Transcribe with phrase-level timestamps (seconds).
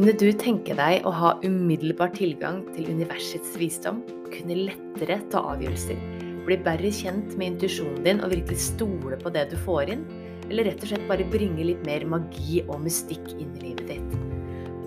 [0.00, 3.98] Kunne du tenke deg å ha umiddelbar tilgang til universets visdom?
[4.32, 5.98] Kunne lettere ta avgjørelser?
[6.46, 10.06] Bli bedre kjent med intuisjonen din og virkelig stole på det du får inn?
[10.46, 14.16] Eller rett og slett bare bringe litt mer magi og mystikk inn i livet ditt?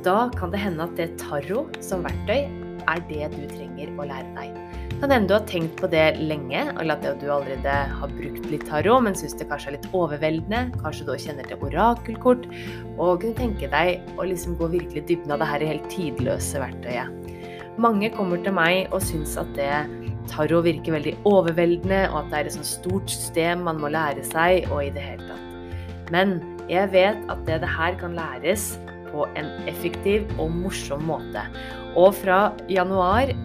[0.02, 4.34] Da kan det hende at det tarot som verktøy er det du trenger å lære
[4.40, 4.93] deg.
[5.04, 8.62] Kan hende du har tenkt på det lenge, eller at du allerede har brukt litt
[8.70, 10.78] tarot, men syns det kanskje er litt overveldende.
[10.80, 12.46] Kanskje du kjenner til orakelkort.
[12.94, 17.36] Og kunne tenke deg å liksom gå virkelig dybden av det her helt tidløse verktøyet.
[17.84, 19.84] Mange kommer til meg og syns at det
[20.32, 24.24] tarot virker veldig overveldende, og at det er et sånt stort system man må lære
[24.32, 26.12] seg, og i det hele tatt.
[26.16, 26.38] Men
[26.72, 28.78] jeg vet at det, det her kan læres
[29.12, 31.50] på en effektiv og morsom måte.
[31.92, 33.36] Og fra januar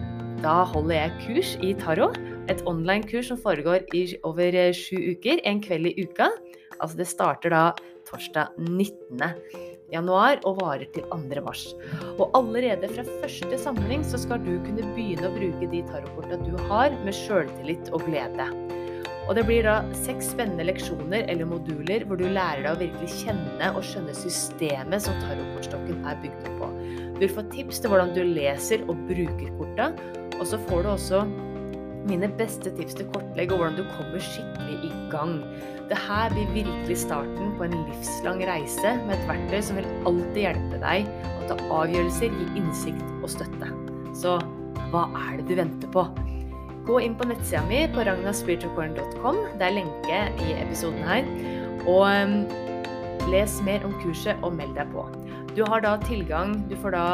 [0.43, 2.17] da holder jeg kurs i tarot.
[2.49, 5.41] Et online-kurs som foregår i over eh, sju uker.
[5.47, 6.29] En kveld i uka.
[6.79, 7.63] Altså det starter da
[8.09, 9.19] torsdag 19.
[9.93, 11.43] januar og varer til 2.
[11.45, 11.65] mars.
[12.17, 16.55] Og allerede fra første samling så skal du kunne begynne å bruke de tarotkorta du
[16.71, 18.49] har, med sjøltillit og glede.
[19.29, 23.19] Og det blir da seks spennende leksjoner eller moduler hvor du lærer deg å virkelig
[23.27, 26.69] kjenne og skjønne systemet som tarotkortstokken er bygd opp på.
[27.13, 29.91] Du vil få tips til hvordan du leser og bruker korta,
[30.39, 31.23] og så får du også
[32.09, 35.35] mine beste tips til kortlegg og hvordan du kommer skikkelig i gang.
[35.89, 40.81] Dette blir virkelig starten på en livslang reise med et verktøy som vil alltid hjelpe
[40.83, 43.71] deg å ta avgjørelser, gi innsikt og støtte.
[44.17, 44.37] Så
[44.93, 46.05] hva er det du venter på?
[46.89, 49.43] Gå inn på nettsida mi på ragnaspiritualcorn.com.
[49.59, 51.27] Det er lenke i episoden her.
[51.85, 52.39] Og um,
[53.29, 55.05] les mer om kurset og meld deg på.
[55.57, 57.05] Du har da tilgang Du får da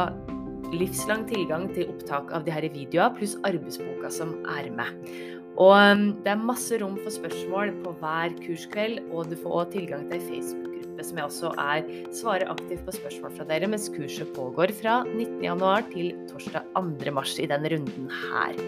[0.73, 5.09] livslang tilgang til opptak av de her videoene, pluss arbeidsboka som er med.
[5.55, 9.75] Og um, det er masse rom for spørsmål på hver kurskveld, og du får også
[9.77, 13.87] tilgang til ei Facebook-gruppe som jeg også er svarer aktivt på spørsmål fra dere mens
[13.91, 18.59] kurset pågår fra 19.1 til torsdag 2.3 i denne runden her.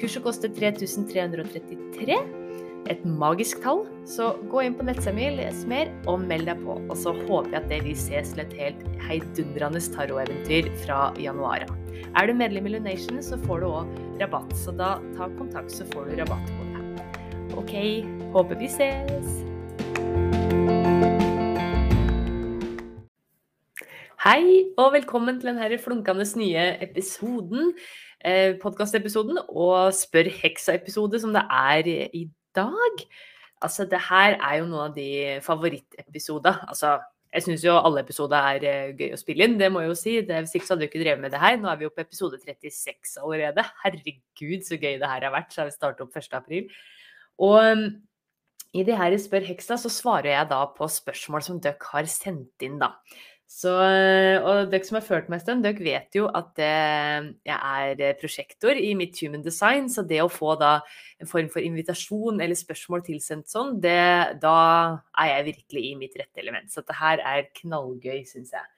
[0.00, 2.49] Kurset koster 3333
[2.88, 3.84] et magisk tall.
[4.08, 6.78] Så gå inn på nettsida mi, les mer og meld deg på.
[6.86, 11.76] Og så håper jeg at dere ses til et helt heidundrende taroteventyr fra januar av.
[12.16, 14.56] Er du medlem i Lunation, så får du òg rabatt.
[14.58, 16.66] Så da ta kontakt, så får du rabattkode.
[17.60, 17.74] OK,
[18.34, 19.30] håper vi ses.
[24.20, 27.72] Hei, og velkommen til denne flunkende nye episoden.
[28.20, 33.04] Eh, Podkastepisoden og Spør heksa-episode som det er i dag
[33.60, 36.62] Altså, det her er jo noen av de favorittepisoder.
[36.72, 36.94] Altså,
[37.30, 39.96] jeg syns jo alle episoder er uh, gøy å spille inn, det må jeg jo
[40.00, 40.14] si.
[40.26, 41.58] Det, hvis ikke så hadde jeg ikke drevet med det her.
[41.60, 43.66] Nå er vi jo på episode 36 allerede.
[43.84, 46.30] Herregud, så gøy det her har vært, så har vi startet opp 1.
[46.40, 46.72] april.
[47.40, 47.84] Og um,
[48.80, 52.64] i det her Spør heksa så svarer jeg da på spørsmål som dere har sendt
[52.64, 52.94] inn, da.
[53.50, 57.32] Så, eh, og dere som har ført meg en stund, dere vet jo at eh,
[57.48, 60.76] jeg er eh, prosjektor i mitt Human Design, så det å få da
[61.18, 64.54] en form for invitasjon eller spørsmål tilsendt sånn, det, da
[65.18, 66.70] er jeg virkelig i mitt rette element.
[66.70, 68.70] Så dette her er knallgøy, syns jeg.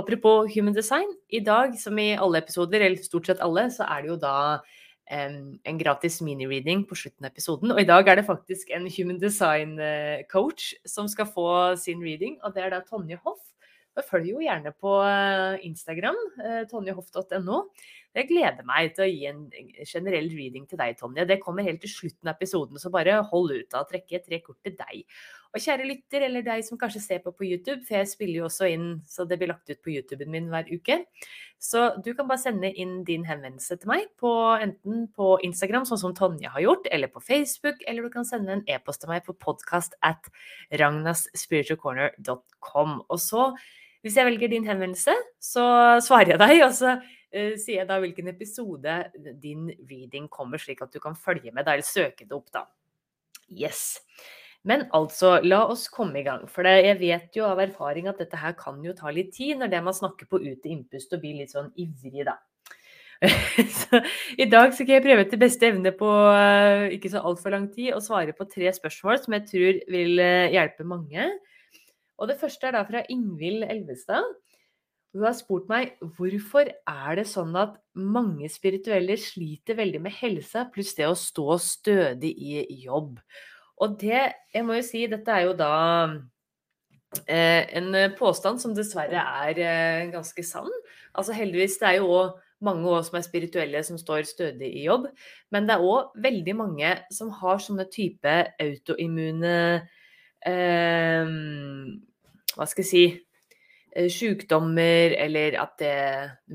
[0.00, 4.02] Apropos Human Design, i dag, som i alle episoder, eller stort sett alle, så er
[4.02, 4.36] det jo da
[5.12, 7.74] en gratis mini-reading på slutten av episoden.
[7.76, 12.56] Og i dag er det faktisk en Human Design-coach som skal få sin reading, og
[12.56, 13.44] det er da Tonje Hoff.
[13.94, 17.60] Og følg jo gjerne på eh, Instagram, eh, tonjehoff.no.
[18.14, 19.50] Jeg gleder meg til å gi en
[19.82, 21.24] generell reading til deg, Tonje.
[21.26, 24.38] Det kommer helt til slutten av episoden, så bare hold ut av å trekke tre
[24.44, 25.02] kort til deg.
[25.50, 28.46] Og kjære lytter, eller deg som kanskje ser på på YouTube, for jeg spiller jo
[28.46, 30.96] også inn så det blir lagt ut på YouTuben min hver uke.
[31.58, 34.30] Så du kan bare sende inn din henvendelse til meg, på,
[34.62, 38.52] enten på Instagram, sånn som Tonje har gjort, eller på Facebook, eller du kan sende
[38.54, 40.22] en e-post til meg på podkast at
[40.70, 42.90] ragnasspiritualcorner.com.
[43.10, 43.54] Og så
[44.04, 45.66] hvis jeg velger din henvendelse, så
[46.04, 48.98] svarer jeg deg, og så uh, sier jeg da hvilken episode
[49.42, 52.66] din reading kommer, slik at du kan følge med da, eller søke det opp, da.
[53.48, 54.02] Yes.
[54.64, 56.46] Men altså, la oss komme i gang.
[56.48, 59.72] For jeg vet jo av erfaring at dette her kan jo ta litt tid når
[59.72, 62.38] det man snakker på ut i innpust og blir litt sånn ivrig, da.
[63.78, 64.00] så
[64.40, 67.94] i dag skal jeg prøve til beste evne på uh, ikke så altfor lang tid
[67.94, 71.28] å svare på tre spørsmål som jeg tror vil uh, hjelpe mange.
[72.18, 74.26] Og det første er da fra Ingvild Elvestad.
[75.14, 80.66] Hun har spurt meg hvorfor er det sånn at mange spirituelle sliter veldig med helsa,
[80.74, 83.20] pluss det å stå stødig i jobb.
[83.82, 84.24] Og det,
[84.54, 85.74] jeg må jo si, dette er jo da
[87.26, 90.70] eh, en påstand som dessverre er eh, ganske sann.
[91.14, 94.86] Altså heldigvis, det er jo òg mange også som er spirituelle, som står stødig i
[94.88, 95.06] jobb.
[95.54, 99.54] Men det er òg veldig mange som har sånne type autoimmune
[102.54, 103.04] Hva skal jeg si
[103.94, 105.96] eh, Sykdommer, eller at det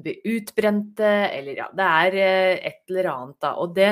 [0.04, 3.56] blir utbrente, eller ja Det er eh, et eller annet, da.
[3.64, 3.92] Og det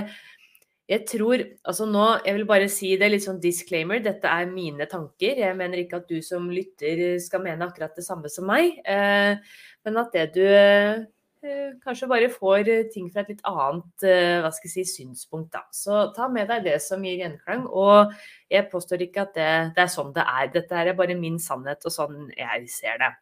[0.88, 4.00] jeg tror Altså nå, jeg vil bare si det litt sånn disclaimer.
[4.00, 5.42] Dette er mine tanker.
[5.44, 8.80] Jeg mener ikke at du som lytter skal mene akkurat det samme som meg.
[8.88, 9.36] Eh,
[9.84, 11.04] men at det du eh,
[11.84, 15.64] kanskje bare får ting fra et litt annet eh, hva skal jeg si, synspunkt, da.
[15.76, 17.66] Så ta med deg det som gir gjenklang.
[17.68, 18.14] Og
[18.52, 20.52] jeg påstår ikke at det, det er sånn det er.
[20.54, 23.14] Dette er bare min sannhet og sånn jeg ser det.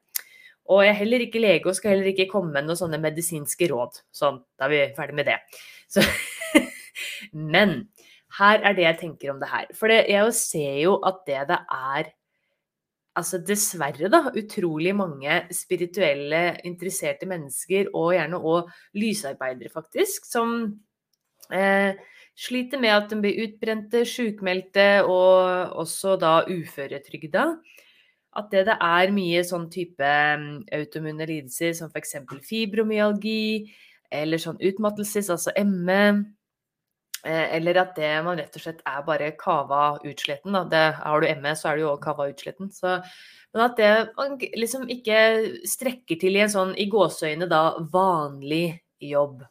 [0.74, 3.70] Og jeg er heller ikke lege og skal heller ikke komme med noen sånne medisinske
[3.70, 4.02] råd.
[4.16, 5.40] Sånn, da er vi ferdig med det.
[5.92, 6.02] Så
[7.56, 7.84] Men
[8.40, 9.70] her er det jeg tenker om det her.
[9.78, 12.10] For jeg ser jo at det det er
[13.16, 20.58] altså dessverre, da, utrolig mange spirituelle, interesserte mennesker, og gjerne òg lysarbeidere, faktisk, som
[21.54, 21.96] eh,
[22.36, 27.48] sliter med at de blir utbrente, sjukmeldte og også da uføretrygda.
[28.36, 32.18] At det, det er mye sånn type automune autoimmune lidelser som f.eks.
[32.44, 33.72] fibromyalgi,
[34.12, 36.35] eller sånn utmattelses, altså ME,
[37.26, 40.56] eller at det man rett og slett er bare kava utsletten.
[40.72, 40.86] Da.
[41.00, 42.70] har du ME, så er du jo kava utsletten.
[42.74, 43.00] Så,
[43.56, 45.20] men at det man liksom ikke
[45.68, 47.64] strekker til i en sånn i gåseøyne da
[47.94, 49.44] vanlig jobb.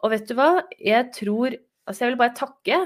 [0.00, 0.52] Og vet du hva?
[0.78, 1.58] Jeg tror
[1.88, 2.76] Altså, jeg vil bare takke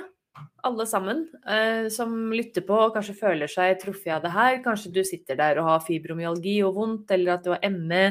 [0.65, 4.57] alle sammen eh, som lytter på og kanskje føler seg truffet av det her.
[4.65, 8.03] Kanskje du sitter der og har fibromyalgi og vondt, eller at du har ME.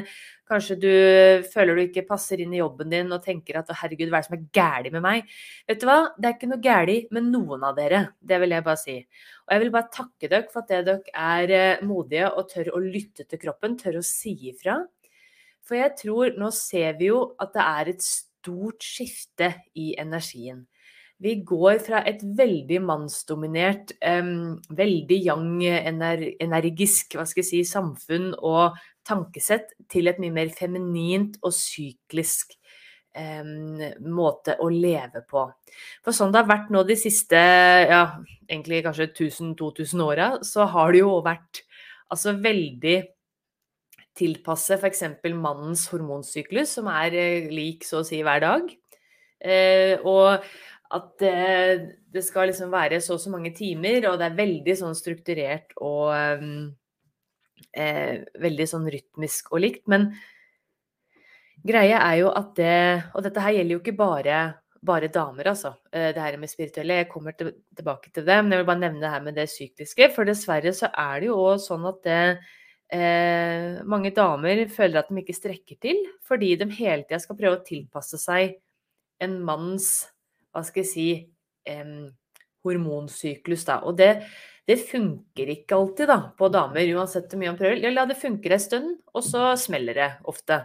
[0.48, 0.90] Kanskje du
[1.50, 4.28] føler du ikke passer inn i jobben din og tenker at herregud, hva er det
[4.28, 5.30] som er galt med meg?
[5.68, 8.02] Vet du hva, det er ikke noe galt med noen av dere.
[8.20, 8.98] Det vil jeg bare si.
[9.44, 12.84] Og jeg vil bare takke dere for at dere er eh, modige og tør å
[12.84, 14.78] lytte til kroppen, tør å si ifra.
[15.64, 19.50] For jeg tror, nå ser vi jo at det er et stort skifte
[19.80, 20.66] i energien.
[21.22, 28.74] Vi går fra et veldig mannsdominert, um, veldig young, ener energisk si, samfunn og
[29.06, 32.56] tankesett til et mye mer feminint og syklisk
[33.14, 33.78] um,
[34.10, 35.46] måte å leve på.
[36.04, 38.04] For sånn det har vært nå de siste ja,
[38.48, 41.62] egentlig kanskje 1000-2000 åra, så har det jo vært
[42.12, 42.98] altså veldig
[44.18, 45.04] tilpasse f.eks.
[45.34, 48.68] mannens hormonsyklus, som er eh, lik så å si hver dag.
[49.44, 50.44] Eh, og
[50.94, 54.96] at det, skal liksom være så og så mange timer, og det er veldig sånn
[54.98, 56.12] strukturert og
[57.74, 59.84] eh, veldig sånn rytmisk og likt.
[59.90, 60.10] Men
[61.66, 62.76] greia er jo at det
[63.14, 64.40] Og dette her gjelder jo ikke bare,
[64.84, 65.74] bare damer, altså.
[65.90, 67.00] Eh, det her med spirituelle.
[67.02, 69.48] Jeg kommer til, tilbake til det, men jeg vil bare nevne det her med det
[69.50, 70.10] sykliske.
[70.14, 72.22] For dessverre så er det jo òg sånn at det
[72.94, 77.58] eh, mange damer føler at de ikke strekker til, fordi de hele tida skal prøve
[77.58, 78.60] å tilpasse seg
[79.22, 80.04] en manns
[80.54, 81.06] hva skal jeg si
[81.70, 82.10] um,
[82.64, 83.80] hormonsyklus, da.
[83.84, 84.10] Og det,
[84.68, 87.82] det, funker ikke alltid da, på damer, uansett hvor mye man prøver.
[87.84, 90.64] Ja, det funker en stund, og så smeller det ofte.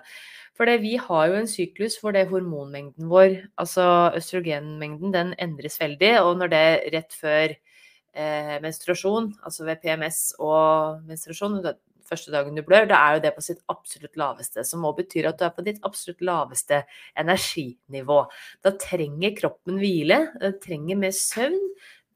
[0.59, 6.17] For vi har jo en syklus hvor det hormonmengden vår, altså østrogenmengden, den endres veldig.
[6.25, 11.61] Og når det er rett før eh, menstruasjon, altså ved PMS og menstruasjon,
[12.09, 14.65] første dagen du blør, da er jo det på sitt absolutt laveste.
[14.67, 16.83] Som òg betyr at du er på ditt absolutt laveste
[17.19, 18.23] energinivå.
[18.65, 20.19] Da trenger kroppen hvile,
[20.63, 21.59] trenger mer søvn.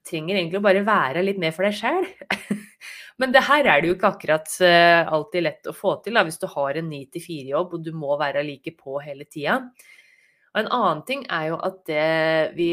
[0.04, 2.10] Trenger egentlig å bare være litt mer for deg sjæl.
[3.22, 6.26] Men det her er det jo ikke akkurat eh, alltid lett å få til da,
[6.28, 9.62] hvis du har en 9-4-jobb og du må være like på hele tida.
[10.54, 12.68] Og en annen ting er jo at det vi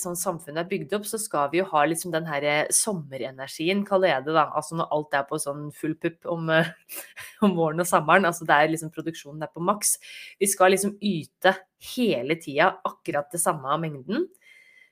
[0.00, 4.10] som samfunnet er bygd opp, så skal vi jo ha liksom den her sommerenergien, kaller
[4.10, 4.48] jeg det da.
[4.58, 6.50] Altså når alt er på sånn full pupp om,
[7.46, 8.26] om våren og sommeren.
[8.26, 9.94] Altså det er liksom produksjonen er på maks.
[10.42, 11.54] Vi skal liksom yte
[11.94, 14.26] hele tida akkurat det samme av mengden.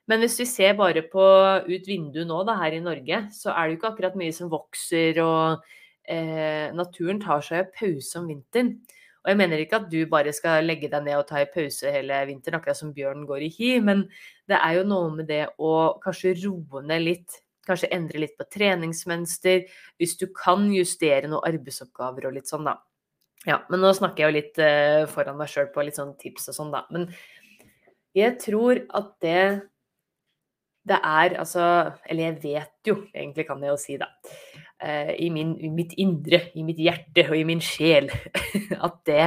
[0.06, 1.26] Men hvis vi ser bare på
[1.66, 4.50] ut vinduet nå da, her i Norge, så er det jo ikke akkurat mye som
[4.50, 5.66] vokser, og
[6.06, 8.76] eh, naturen tar seg pause om vinteren.
[9.20, 11.92] Og jeg mener ikke at du bare skal legge deg ned og ta en pause
[11.92, 14.06] hele vinteren, akkurat som bjørnen går i hi, men
[14.48, 17.40] det er jo noe med det å kanskje roe ned litt.
[17.68, 19.66] Kanskje endre litt på treningsmønster.
[20.00, 22.78] Hvis du kan justere noen arbeidsoppgaver og litt sånn, da.
[23.48, 26.48] Ja, men nå snakker jeg jo litt uh, foran meg sjøl på litt sånn tips
[26.52, 26.86] og sånn, da.
[26.92, 27.06] Men
[28.16, 29.44] jeg tror at det
[30.88, 31.62] det er altså
[32.08, 34.08] Eller jeg vet jo, egentlig kan jeg jo si, da.
[34.80, 38.06] Uh, i, min, i, mitt indre, i mitt hjerte og i min sjel,
[38.86, 39.26] at det,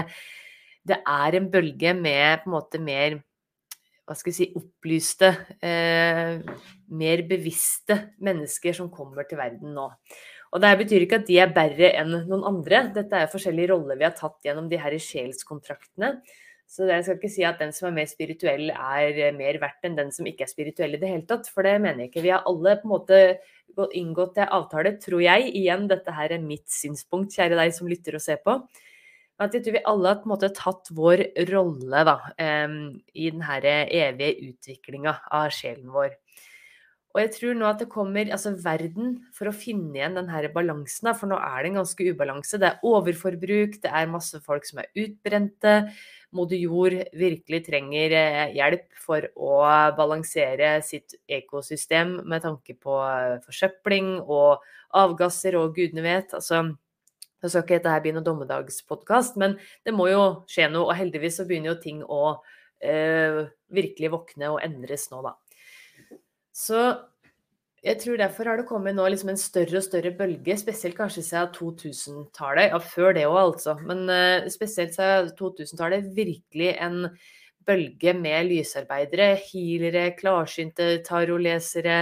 [0.89, 3.19] det er en bølge med på en måte mer
[4.03, 5.29] hva skal jeg si, opplyste,
[5.63, 6.41] eh,
[6.91, 9.85] mer bevisste mennesker som kommer til verden nå.
[10.53, 12.83] Og det betyr ikke at de er bedre enn noen andre.
[12.93, 16.17] Dette er forskjellige roller vi har tatt gjennom de her sjelskontraktene.
[16.69, 19.85] Så jeg skal ikke si at den som er mer spirituell, er eh, mer verdt
[19.85, 21.49] enn den som ikke er spirituell i det hele tatt.
[21.53, 22.23] For det mener jeg ikke.
[22.25, 23.19] Vi har alle på en måte
[23.97, 25.51] inngått en avtale, tror jeg.
[25.53, 28.57] Igjen, dette her er mitt synspunkt, kjære deg som lytter og ser på.
[29.41, 34.51] At jeg tror vi alle har måte tatt vår rolle da, i den her evige
[34.51, 36.13] utviklinga av sjelen vår.
[37.13, 40.47] Og jeg tror nå at det kommer altså verden for å finne igjen den her
[40.53, 42.57] balansen, for nå er det en ganske ubalanse.
[42.57, 45.75] Det er overforbruk, det er masse folk som er utbrente.
[46.33, 49.59] Moder Jord virkelig trenger eh, hjelp for å
[49.97, 54.63] balansere sitt ekosystem med tanke på eh, forsøpling og
[54.97, 56.33] avgasser og gudene vet.
[56.37, 60.89] Altså, nå skal ikke dette bli noen dommedagspodkast, men det må jo skje noe.
[60.89, 62.21] Og heldigvis så begynner jo ting å
[62.83, 65.35] eh, virkelig våkne og endres nå, da.
[66.53, 66.85] Så
[67.83, 71.25] jeg tror derfor har det kommet nå liksom en større og større bølge, spesielt kanskje
[71.27, 72.69] siden 2000-tallet.
[72.71, 73.75] Ja, før det òg, altså.
[73.83, 76.07] Men uh, spesielt siden 2000-tallet.
[76.15, 77.09] Virkelig en
[77.67, 81.97] bølge med lysarbeidere, healere, klarsynte tarotlesere,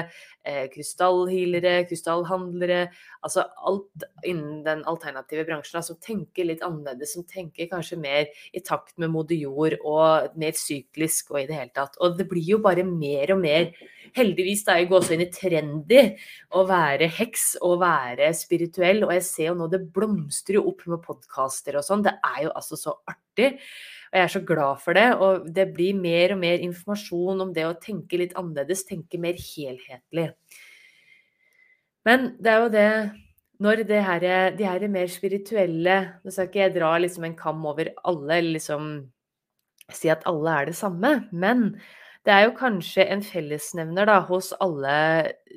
[0.47, 2.81] eh, krystallhealere, krystallhandlere.
[3.25, 8.63] Altså alt innen den alternative bransjen som tenker litt annerledes, som tenker kanskje mer i
[8.65, 11.97] takt med moder jord og mer syklisk og i det hele tatt.
[12.01, 13.71] Og det blir jo bare mer og mer,
[14.17, 16.01] heldigvis da, i trendy
[16.51, 19.05] å være heks og være spirituell.
[19.07, 22.03] Og jeg ser jo nå det blomstrer opp med podkaster og sånn.
[22.05, 23.53] Det er jo altså så artig.
[24.11, 25.07] Og jeg er så glad for det.
[25.23, 29.39] Og det blir mer og mer informasjon om det å tenke litt annerledes, tenke mer
[29.39, 30.31] helhetlig.
[32.07, 32.89] Men det er jo det
[33.61, 34.23] når det her,
[34.57, 38.55] de her mer spirituelle Nå skal ikke jeg dra liksom en kam over alle, eller
[38.55, 38.87] liksom
[39.93, 41.75] si at alle er det samme, men
[42.25, 44.95] det er jo kanskje en fellesnevner da, hos alle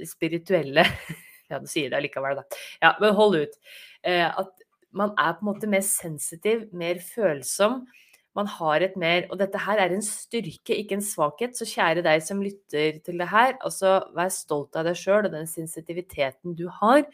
[0.08, 0.86] spirituelle
[1.52, 2.60] Ja, du sier det allikevel, da.
[2.80, 3.58] Ja, men hold ut.
[4.02, 4.64] Eh, at
[4.96, 7.82] man er på en måte mer sensitiv, mer følsom
[8.34, 11.54] man har et mer Og dette her er en styrke, ikke en svakhet.
[11.54, 15.32] Så kjære deg som lytter til det her, altså vær stolt av deg sjøl og
[15.36, 17.04] den sensitiviteten du har.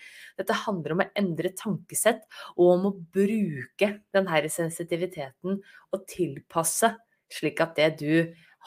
[0.40, 2.24] Dette handler om å endre tankesett
[2.56, 6.94] og om å bruke denne sensitiviteten og tilpasse
[7.34, 8.14] slik at det du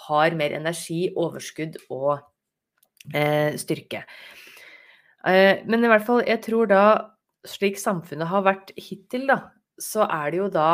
[0.08, 2.18] har mer energi, overskudd og
[3.14, 4.04] eh, styrke.
[5.28, 6.84] Eh, men i hvert fall, jeg tror da,
[7.48, 9.40] slik samfunnet har vært hittil, da,
[9.80, 10.70] så er det jo da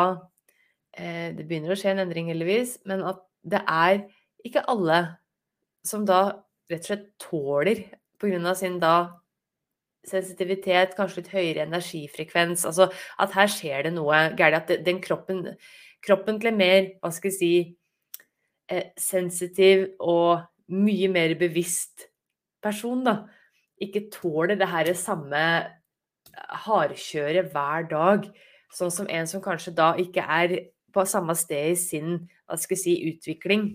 [1.00, 4.02] Det begynner å skje en endring, heldigvis, men at det er
[4.44, 4.98] ikke alle
[5.86, 6.20] som da
[6.70, 7.82] rett og slett tåler,
[8.20, 8.54] pga.
[8.54, 9.20] sin da
[10.06, 12.88] sensitivitet, kanskje litt høyere energifrekvens Altså
[13.20, 14.62] at her skjer det noe galt.
[14.62, 15.54] At den kroppen
[16.00, 17.76] Kroppen til en mer, hva skal jeg si,
[18.72, 22.06] eh, sensitiv og mye mer bevisst
[22.64, 23.26] person, da,
[23.76, 25.42] ikke tåler det her samme
[26.64, 28.24] hardkjøret hver dag.
[28.72, 30.56] Sånn som en som kanskje da ikke er
[30.94, 32.16] på samme sted i sin
[32.46, 33.68] hva skal jeg si, utvikling,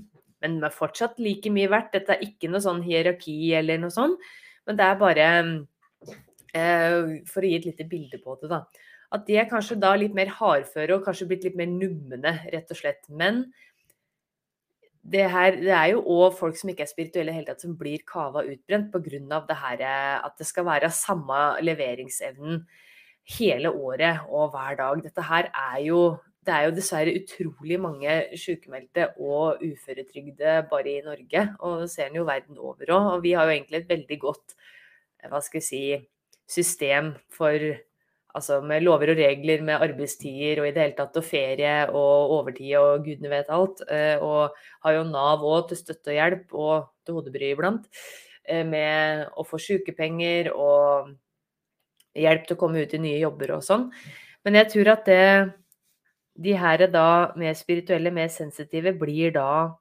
[0.44, 1.94] men er fortsatt like mye verdt.
[1.96, 4.20] Dette er ikke noe sånn hierarki eller noe sånt,
[4.68, 5.30] men det er bare
[6.56, 8.64] eh, For å gi et lite bilde på det, da.
[9.16, 12.72] At de er kanskje da litt mer hardføre og kanskje blitt litt mer numne, rett
[12.74, 13.06] og slett.
[13.08, 13.46] Men
[15.06, 17.76] det, her, det er jo òg folk som ikke er spirituelle i hele tatt, som
[17.78, 19.42] blir kava utbrent pga.
[19.48, 22.66] det her at det skal være samme leveringsevnen
[23.38, 25.04] hele året og hver dag.
[25.04, 26.00] Dette her er jo
[26.46, 31.48] det er jo dessverre utrolig mange sykemeldte og uføretrygde bare i Norge.
[31.66, 33.10] Og det ser en jo verden over òg.
[33.16, 34.56] Og vi har jo egentlig et veldig godt
[35.26, 35.84] hva skal jeg si,
[36.46, 37.58] system for
[38.36, 42.34] Altså med lover og regler, med arbeidstider og i det hele tatt, og ferie og
[42.36, 43.80] overtid og gudene vet alt.
[43.88, 47.88] Eh, og har jo Nav òg til støtte og hjelp, og til hodebry iblant,
[48.44, 51.14] eh, med å få sykepenger og
[52.12, 53.88] hjelp til å komme ut i nye jobber og sånn.
[54.44, 55.24] Men jeg tror at det
[56.36, 59.76] de her da mer spirituelle, mer sensitive, blir da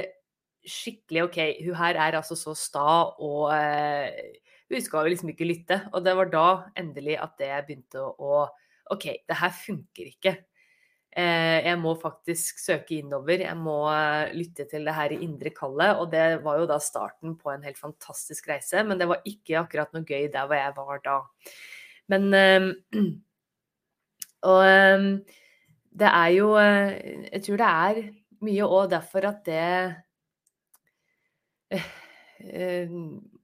[0.66, 2.88] skikkelig OK, hun her er altså så sta,
[3.22, 4.36] og eh,
[4.70, 5.80] hun skal jo liksom ikke lytte.
[5.94, 8.46] Og det var da endelig at det begynte å
[8.92, 10.32] OK, det her funker ikke.
[11.16, 13.40] Eh, jeg må faktisk søke innover.
[13.42, 15.98] Jeg må eh, lytte til det her i indre kallet.
[16.02, 18.84] Og det var jo da starten på en helt fantastisk reise.
[18.86, 21.16] Men det var ikke akkurat noe gøy der hvor jeg var da.
[22.12, 22.30] Men
[24.46, 24.62] Og
[25.98, 27.96] det er jo Jeg tror det er
[28.46, 29.70] mye òg derfor at det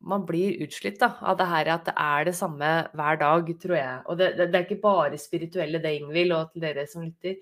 [0.02, 3.76] man blir utslitt da, av det her at det er det samme hver dag, tror
[3.78, 3.98] jeg.
[4.06, 7.38] Og det, det, det er ikke bare spirituelle det, Ingvild, og til dere som lytter.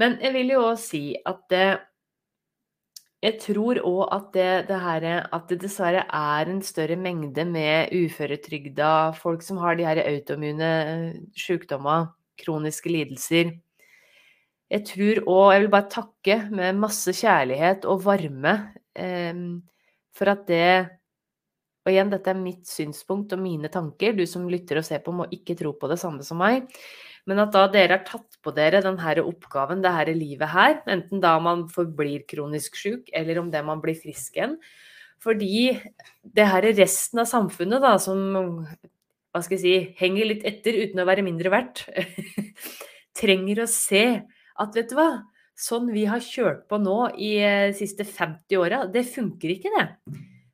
[0.00, 1.68] Men jeg vil jo òg si at det
[3.20, 4.36] Jeg tror òg at
[4.80, 10.00] her At det dessverre er en større mengde med uføretrygda, folk som har de her
[10.00, 13.60] autoimmune sykdommer, kroniske lidelser.
[14.70, 20.96] Jeg tror òg Jeg vil bare takke med masse kjærlighet og varme for at det
[21.86, 24.12] Og igjen, dette er mitt synspunkt og mine tanker.
[24.12, 26.66] Du som lytter og ser på, må ikke tro på det samme som meg.
[27.28, 31.22] Men at da dere har tatt på dere denne oppgaven, det her livet her, enten
[31.24, 34.56] da man forblir kronisk syk, eller om det man blir frisk igjen
[35.20, 35.72] Fordi
[36.24, 38.64] det her er resten av samfunnet da, som
[39.30, 41.84] hva skal jeg si, henger litt etter uten å være mindre verdt,
[43.20, 44.04] trenger å se
[44.60, 45.10] at vet du hva,
[45.60, 49.72] sånn vi har kjørt på nå i de eh, siste 50 åra, det funker ikke,
[49.76, 49.86] det.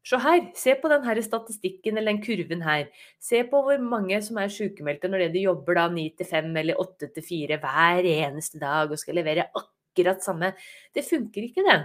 [0.07, 2.87] Se her, se på denne statistikken eller den kurven her.
[3.19, 6.79] Se på hvor mange som er sykemeldte når de jobber da 9 til 5 eller
[6.83, 10.53] 8 til 4 hver eneste dag og skal levere akkurat samme.
[10.95, 11.81] Det funker ikke, det.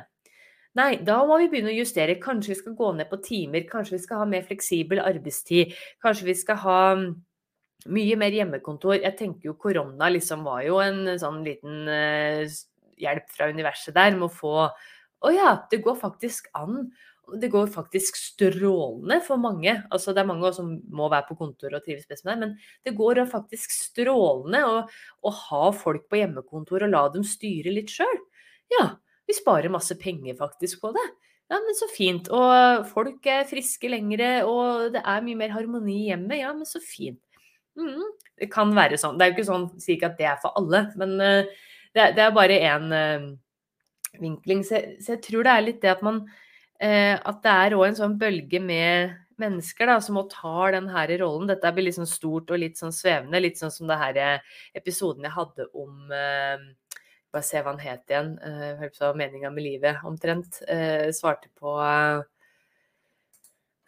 [0.77, 2.19] Nei, da må vi begynne å justere.
[2.21, 5.73] Kanskje vi skal gå ned på timer, kanskje vi skal ha mer fleksibel arbeidstid.
[6.05, 7.07] Kanskje vi skal ha mm,
[7.97, 8.99] mye mer hjemmekontor.
[9.01, 12.45] Jeg tenker jo korona liksom var jo en sånn liten uh,
[13.01, 14.55] hjelp fra universet der med å få
[15.21, 16.87] Å ja, det går faktisk an.
[17.37, 19.75] Det går faktisk strålende for mange.
[19.93, 22.55] Altså, det er mange som må være på kontor og trives best med det, men
[22.87, 24.79] det går faktisk strålende å,
[25.21, 28.17] å ha folk på hjemmekontor og la dem styre litt sjøl.
[28.73, 28.87] Ja,
[29.29, 31.05] vi sparer masse penger faktisk på det.
[31.51, 32.29] Ja, men så fint.
[32.31, 36.39] Og folk er friske lengre, og det er mye mer harmoni i hjemmet.
[36.39, 37.19] Ja, men så fint.
[37.79, 38.05] Mm,
[38.39, 39.17] det kan være sånn.
[39.19, 42.11] Det er jo ikke sånn sier ikke at det er for alle, men uh, det,
[42.17, 43.25] det er bare én eh,
[44.21, 44.63] vinkling.
[44.67, 47.87] Så, så, jeg tror det er litt det at man uh, At det er òg
[47.89, 51.49] en sånn bølge med mennesker da, som må ta den her rollen.
[51.49, 53.41] Dette blir litt sånn stort og litt sånn svevende.
[53.41, 56.13] Litt sånn som det her eh, episoden jeg hadde om
[57.31, 58.33] Bare se hva han het igjen.
[58.43, 60.57] Uh, meninga med livet, omtrent.
[61.15, 61.77] svarte på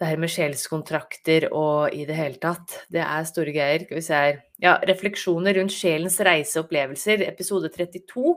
[0.03, 2.75] det her med sjelskontrakter og i det hele tatt.
[2.91, 3.85] Det er store greier.
[3.87, 4.41] Skal vi se her.
[4.63, 8.33] Ja, refleksjoner rundt sjelens reise og opplevelser, episode 32.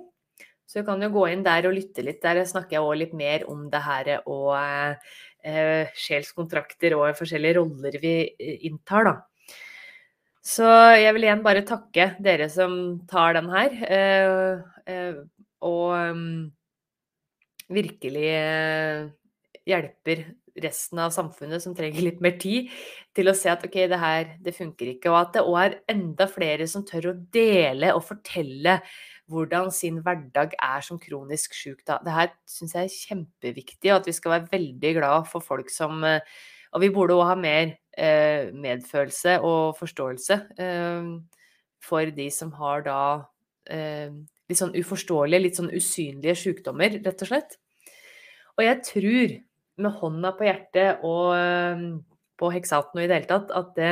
[0.67, 2.23] Så du kan jo gå inn der og lytte litt.
[2.23, 7.99] Der snakker jeg òg litt mer om det her og eh, sjelskontrakter og forskjellige roller
[8.03, 9.17] vi eh, inntar, da.
[10.47, 13.79] Så jeg vil igjen bare takke dere som tar den her.
[13.91, 15.23] Eh, eh,
[15.67, 16.27] og um,
[17.75, 19.07] virkelig eh,
[19.67, 20.29] hjelper
[20.63, 22.71] resten av samfunnet som trenger litt mer tid,
[23.17, 25.11] til å se at ok, det her, det funker ikke.
[25.13, 28.81] Og at det òg er enda flere som tør å dele og fortelle
[29.31, 31.81] hvordan sin hverdag er som kronisk syk.
[31.87, 31.99] Da.
[32.05, 35.73] Det her syns jeg er kjempeviktig, og at vi skal være veldig glad for folk
[35.73, 36.21] som eh,
[36.77, 41.07] Og vi burde òg ha mer eh, medfølelse og forståelse eh,
[41.81, 43.01] for de som har da
[43.67, 47.57] litt sånn uforståelige, litt sånn usynlige sykdommer, rett og slett.
[48.55, 49.35] Og jeg tror
[49.83, 51.35] med hånda på hjertet og
[52.37, 53.91] på heksaten og i det hele tatt at det,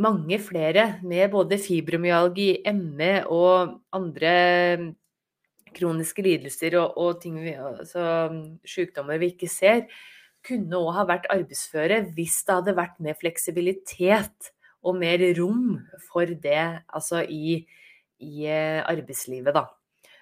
[0.00, 4.32] mange flere med både fibromyalgi, ME og andre
[5.76, 8.04] kroniske lidelser og, og ting vi, altså,
[8.66, 9.84] sykdommer vi ikke ser,
[10.46, 15.76] kunne òg ha vært arbeidsføre hvis det hadde vært mer fleksibilitet og mer rom
[16.08, 17.60] for det altså i,
[18.24, 19.66] i eh, arbeidslivet, da.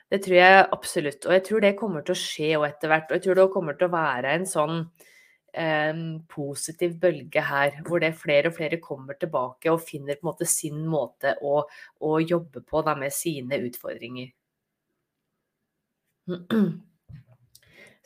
[0.09, 1.27] Det tror jeg absolutt.
[1.27, 3.11] Og jeg tror det kommer til å skje òg etter hvert.
[3.11, 4.81] Og jeg tror det kommer til å være en sånn
[5.53, 6.01] eh,
[6.33, 10.49] positiv bølge her, hvor det flere og flere kommer tilbake og finner på en måte
[10.49, 11.62] sin måte å,
[12.01, 14.33] å jobbe på da, med sine utfordringer.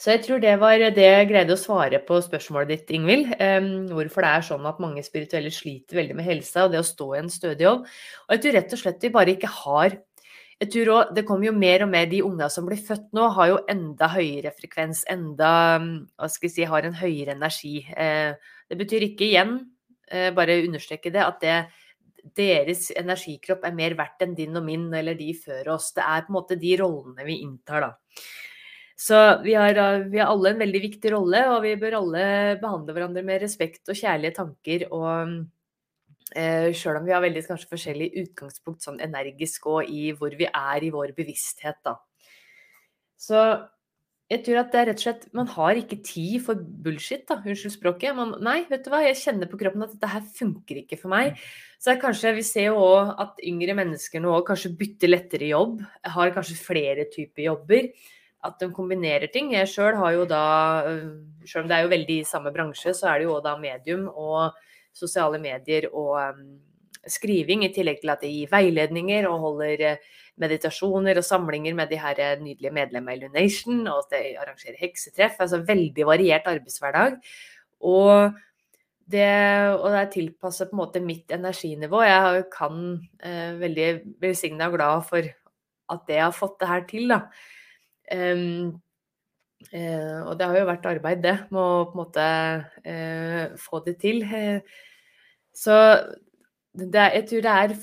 [0.03, 3.29] Så jeg tror det var det jeg greide å svare på spørsmålet ditt, Ingvild.
[3.39, 6.87] Um, hvorfor det er sånn at mange spirituelle sliter veldig med helsa og det å
[6.89, 7.85] stå i en stødig jobb.
[8.27, 9.95] Og jeg tror rett og slett vi bare ikke har
[10.63, 13.29] jeg tror også, Det kommer jo mer og mer De unga som blir født nå,
[13.35, 17.81] har jo enda høyere frekvens, enda hva skal jeg si, har en høyere energi.
[17.97, 18.35] Eh,
[18.71, 19.57] det betyr ikke igjen,
[20.09, 21.57] eh, bare understreke det, at det,
[22.39, 25.91] deres energikropp er mer verdt enn din og min eller de før oss.
[25.97, 28.23] Det er på en måte de rollene vi inntar, da.
[29.03, 32.25] Så vi har, eh, vi har, alle en veldig viktig rolle, og vi bør alle
[32.63, 34.87] behandle hverandre med respekt og kjærlige tanker.
[34.93, 35.35] Og eh,
[36.33, 40.87] sjøl om vi har veldig kanskje forskjellig utgangspunkt sånn energisk og i hvor vi er
[40.87, 41.99] i vår bevissthet, da.
[43.21, 43.39] Så
[44.33, 47.37] jeg tror at det er rett og slett Man har ikke tid for bullshit, da.
[47.43, 48.15] Unnskyld språket.
[48.17, 51.13] Man, nei, vet du hva, jeg kjenner på kroppen at dette her funker ikke for
[51.13, 51.37] meg.
[51.83, 55.83] Så kanskje vi ser jo òg at yngre mennesker nå kanskje bytter lettere jobb.
[56.17, 57.91] Har kanskje flere typer jobber
[58.43, 59.53] at de kombinerer ting.
[59.55, 60.45] Jeg sjøl har jo da,
[60.89, 61.11] øh,
[61.47, 64.09] sjøl om det er jo veldig i samme bransje, så er det jo da medium
[64.09, 64.57] og
[64.97, 66.45] sosiale medier og um,
[67.09, 70.11] skriving, i tillegg til at jeg gir veiledninger og holder øh,
[70.43, 74.79] meditasjoner og samlinger med de her øh, nydelige medlemmene i Lunation, og at jeg arrangerer
[74.79, 75.41] heksetreff.
[75.41, 77.19] Altså veldig variert arbeidshverdag.
[77.83, 78.33] Og
[79.13, 79.27] det,
[79.81, 82.05] og det er tilpasset på en måte mitt energinivå.
[82.07, 82.79] Jeg kan
[83.25, 83.89] eh, veldig
[84.23, 85.33] velsigna og glad for
[85.93, 87.21] at jeg har fått det her til, da.
[88.13, 88.81] Um,
[89.71, 92.27] uh, og det har jo vært arbeid, det, med å på en måte
[92.89, 94.23] eh, få det til.
[95.55, 95.77] så
[96.73, 97.75] det, jeg tror det er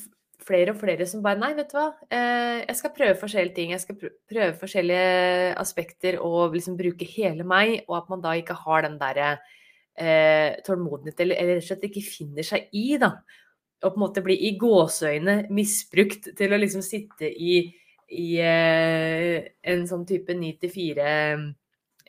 [0.49, 3.71] flere og flere som bare Nei, vet du hva, Eh, jeg skal prøve forskjellige ting.
[3.71, 8.57] Jeg skal prøve forskjellige aspekter og liksom bruke hele meg, og at man da ikke
[8.65, 9.37] har den derre
[10.63, 13.17] tålmodighet, eller, eller rett og slett ikke finner seg i, da.
[13.83, 17.65] Og på en måte bli i gåseøyne misbrukt til å liksom sitte i
[18.09, 21.43] i eh, en sånn type 9 til 4 eh,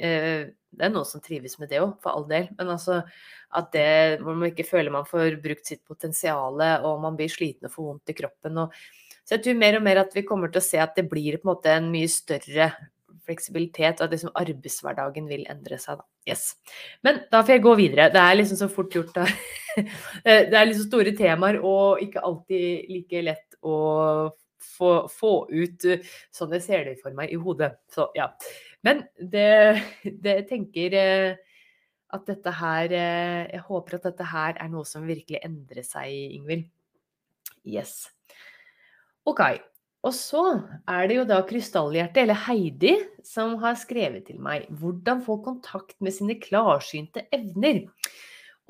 [0.01, 2.49] Det er noen som trives med det òg, for all del.
[2.59, 3.03] Men altså
[3.59, 7.67] at det hvor man ikke føler man får brukt sitt potensial, og man blir sliten
[7.69, 8.63] og får vondt i kroppen.
[8.63, 8.79] Og,
[9.25, 11.39] så jeg tror mer og mer at vi kommer til å se at det blir
[11.39, 12.71] på en måte en mye større
[13.27, 16.01] fleksibilitet, og at liksom arbeidshverdagen vil endre seg.
[16.01, 16.07] Da.
[16.31, 16.45] Yes.
[17.07, 18.09] Men da får jeg gå videre.
[18.15, 19.15] Det er liksom så fort gjort.
[19.17, 19.27] Da.
[20.25, 23.77] Det er liksom store temaer og ikke alltid like lett å
[24.61, 26.03] få, få, ut eh,
[26.35, 27.75] sånn jeg ser det for meg i hodet.
[27.93, 28.31] Så ja.
[28.87, 29.49] Men det,
[30.05, 31.41] det jeg tenker eh,
[32.11, 36.09] at dette her eh, Jeg håper at dette her er noe som virkelig endrer seg,
[36.39, 36.65] Ingvild.
[37.69, 38.09] Yes.
[39.29, 39.43] OK.
[40.01, 40.43] Og så
[40.89, 42.95] er det jo da Krystallhjerte, eller Heidi,
[43.27, 47.85] som har skrevet til meg 'Hvordan få kontakt med sine klarsynte evner'.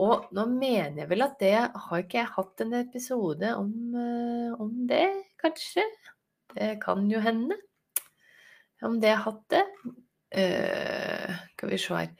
[0.00, 3.70] Og nå mener jeg vel at det Har ikke jeg hatt en episode om,
[4.58, 5.06] om det?
[5.40, 5.84] kanskje.
[6.54, 7.56] Det kan jo hende.
[8.86, 9.64] Om det har hatt det.
[10.30, 12.12] Uh, skal vi se her.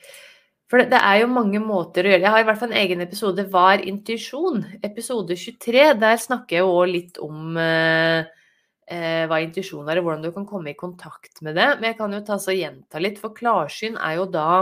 [0.71, 2.71] For det, det, er jo mange måter å gjøre det Jeg har i hvert fall
[2.71, 4.61] en egen episode 'Var intuisjon'?
[4.87, 5.87] Episode 23.
[5.99, 10.47] Der snakker jeg jo litt om uh, uh, hva intuisjon er, og hvordan du kan
[10.47, 11.69] komme i kontakt med det.
[11.79, 14.53] Men jeg kan jo ta så gjenta litt, for klarsyn er jo da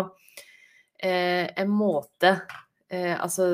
[0.99, 2.33] en måte
[2.91, 3.45] Altså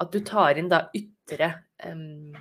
[0.00, 1.50] at du tar inn da ytre
[1.84, 2.32] um,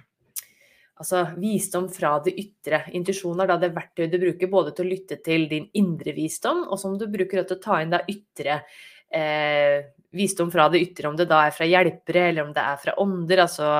[0.99, 2.83] altså visdom fra det ytre.
[2.97, 6.65] Intuisjon er da det verktøyet du bruker både til å lytte til din indre visdom,
[6.67, 8.59] og som du bruker til å ta inn da ytre
[9.07, 11.09] eh, visdom fra det ytre.
[11.11, 13.71] Om det da er fra hjelpere, eller om det er fra ånder, altså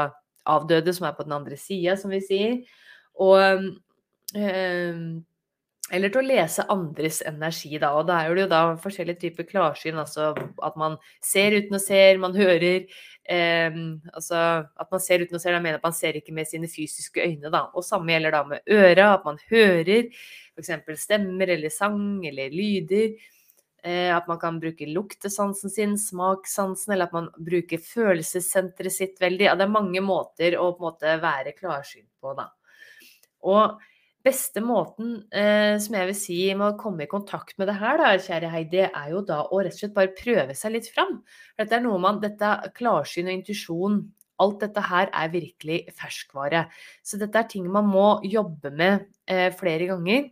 [0.50, 2.56] avdøde som er på den andre sida, som vi sier.
[3.20, 3.36] Og
[4.40, 5.04] eh,
[5.92, 7.94] eller til å lese andres energi, da.
[7.98, 9.98] Og da er det jo da forskjellige typer klarsyn.
[10.02, 10.34] Altså
[10.66, 12.86] at man ser uten å se, man hører.
[13.30, 13.80] Eh,
[14.14, 16.70] altså at man ser uten å se, da mener at man ser ikke med sine
[16.70, 17.66] fysiske øyne, da.
[17.74, 20.08] Og samme gjelder da med øra, at man hører
[20.60, 21.04] f.eks.
[21.04, 23.18] stemmer eller sang eller lyder.
[23.84, 29.46] Eh, at man kan bruke luktesansen sin, smakssansen, eller at man bruker følelsessenteret sitt veldig.
[29.48, 32.50] Ja, det er mange måter å på en måte være klarsynt på, da.
[33.48, 33.80] Og
[34.26, 38.00] beste måten eh, som jeg vil si med å komme i kontakt med det her,
[38.02, 41.22] da, kjære Heidi, er jo da å rett og slett bare prøve seg litt fram.
[41.60, 44.02] Dette er noe man, dette klarsyn og intuisjon
[44.40, 46.66] alt dette her er virkelig ferskvare.
[47.04, 50.30] Så dette er ting man må jobbe med eh, flere ganger.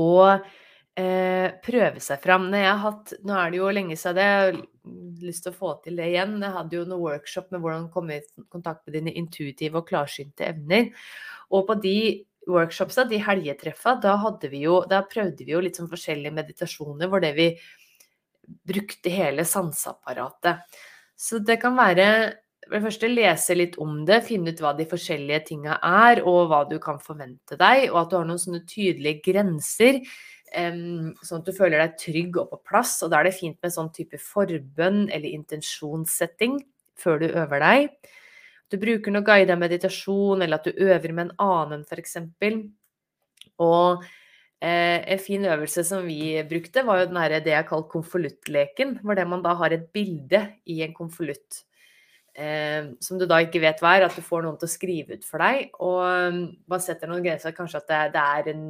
[0.00, 0.26] Og
[1.00, 2.50] eh, prøve seg fram.
[2.52, 4.60] Når jeg har hatt, nå er det jo lenge siden jeg har
[5.24, 6.38] lyst til å få til det igjen.
[6.44, 10.50] Jeg hadde jo noen workshop med hvordan komme i kontakt med dine intuitive og klarsynte
[10.50, 10.92] evner.
[11.50, 11.98] Og på de
[12.48, 14.16] workshopsa, de helgetreffa, da,
[14.48, 17.50] vi jo, da prøvde vi jo litt sånn forskjellige meditasjoner hvor det vi
[18.66, 20.64] brukte hele sanseapparatet.
[21.20, 22.06] Så det kan være
[22.70, 26.52] for det første lese litt om det, finne ut hva de forskjellige tinga er, og
[26.52, 29.98] hva du kan forvente deg, og at du har noen sånne tydelige grenser.
[30.54, 32.96] Um, sånn at du føler deg trygg og på plass.
[33.02, 36.60] Og da er det fint med sånn type forbønn eller intensjonssetting
[37.00, 38.14] før du øver deg.
[38.70, 42.16] Du bruker noe guida meditasjon, eller at du øver med en annen, f.eks.
[43.60, 44.04] Og
[44.62, 49.00] eh, en fin øvelse som vi brukte, var jo den her, det jeg kaller konvoluttleken.
[49.02, 51.64] Hvor det man da har et bilde i en konvolutt.
[52.38, 55.18] Eh, som du da ikke vet hva er, at du får noen til å skrive
[55.18, 55.74] ut for deg.
[55.82, 56.38] Og
[56.70, 58.64] man setter noen grenser, kanskje at det, det er en,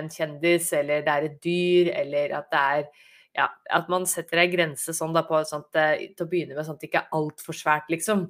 [0.00, 2.86] en, kjendis, eller det er et dyr, eller at det er
[3.34, 6.66] ja, at man setter ei grense sånn da på sånt, eh, til å begynne med,
[6.66, 8.28] sånn at det ikke er altfor svært, liksom.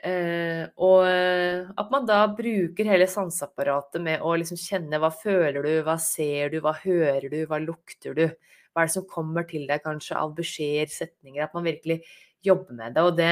[0.00, 5.60] Eh, og eh, at man da bruker hele sanseapparatet med å liksom kjenne hva føler
[5.60, 8.24] du, hva ser du, hva hører du, hva lukter du?
[8.72, 11.44] Hva er det som kommer til deg kanskje av beskjeder, setninger?
[11.44, 12.00] At man virkelig
[12.46, 13.04] jobber med det.
[13.04, 13.30] Og det,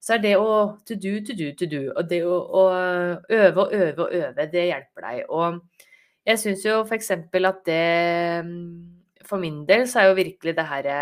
[0.00, 0.50] så er det å
[0.86, 1.82] to do, to do, to do.
[1.94, 2.64] Og det å, å
[3.40, 5.22] øve og øve og øve, det hjelper deg.
[5.28, 5.60] Og
[6.28, 7.10] jeg syns jo f.eks.
[7.16, 7.84] at det
[9.26, 10.92] For min del så er jo virkelig det her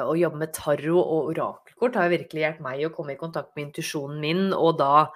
[0.00, 3.68] å jobbe med tarot og orakelkort har virkelig hjulpet meg å komme i kontakt med
[3.68, 5.08] intuisjonen min, og da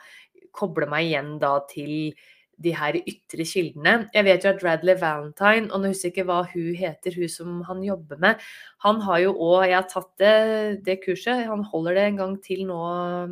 [0.57, 2.17] koble meg igjen da til
[2.65, 4.07] de her ytre kildene.
[4.15, 7.33] Jeg vet jo at Radley Valentine, og nå husker jeg ikke hva hun heter, hun
[7.33, 8.41] som han jobber med,
[8.85, 10.39] han har jo òg Jeg har tatt det,
[10.87, 12.81] det, kurset, han holder det en gang til nå,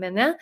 [0.01, 0.37] mener jeg.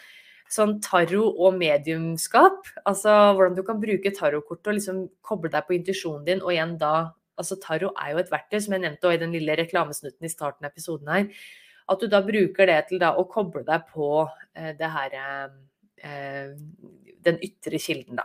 [0.52, 2.66] Sånn tarot og mediumskap.
[2.84, 6.74] Altså hvordan du kan bruke tarotkortet og liksom koble deg på intuisjonen din, og igjen
[6.82, 10.32] da altså Tarot er jo et verktøy, som jeg nevnte i den lille reklamesnutten i
[10.32, 11.28] starten av episoden her.
[11.90, 14.10] At du da bruker det til da å koble deg på
[14.54, 16.54] eh, det her eh,
[17.22, 18.24] Den ytre kilden, da.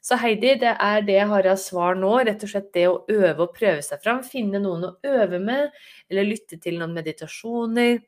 [0.00, 2.12] Så Heidi, det er det jeg har av svar nå.
[2.24, 4.22] Rett og slett det å øve og prøve seg fram.
[4.24, 5.74] Finne noen å øve med,
[6.08, 8.00] eller lytte til noen meditasjoner.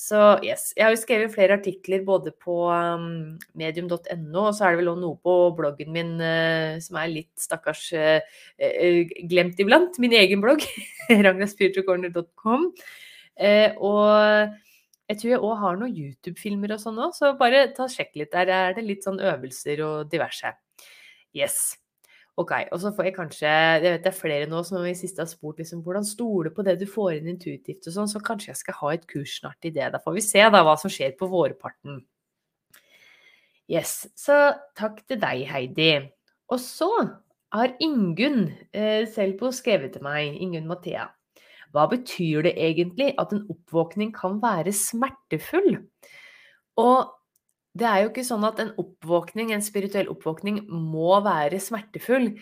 [0.00, 0.70] Så yes.
[0.76, 4.92] Jeg har jo skrevet flere artikler både på um, medium.no, og så er det vel
[4.94, 8.40] også noe på bloggen min uh, som er litt stakkars uh,
[9.28, 10.00] glemt iblant.
[10.00, 10.64] Min egen blogg,
[11.26, 12.66] ragnarspiritualcorner.com.
[13.90, 14.56] og
[15.10, 18.32] jeg tror jeg òg har noen YouTube-filmer og sånn òg, så bare ta sjekk litt.
[18.32, 20.54] Der er det litt sånn øvelser og diverse.
[21.36, 21.79] Yes.
[22.40, 25.20] Ok, og så får jeg kanskje Jeg vet det er flere nå som i siste
[25.20, 28.52] har spurt liksom, hvordan stole på det du får inn intuitivt og sånn, så kanskje
[28.54, 29.90] jeg skal ha et kurs snart i det.
[29.92, 32.00] Da får vi se da hva som skjer på vårparten.
[33.70, 34.08] Yes.
[34.18, 34.34] Så
[34.78, 35.92] takk til deg, Heidi.
[36.50, 36.88] Og så
[37.54, 41.10] har Ingunn eh, Selbo skrevet til meg, Ingunn Mathea.
[41.70, 45.76] Hva betyr det egentlig at en oppvåkning kan være smertefull?
[46.82, 47.12] Og
[47.78, 52.32] det er jo ikke sånn at en oppvåkning, en spirituell oppvåkning må være smertefull.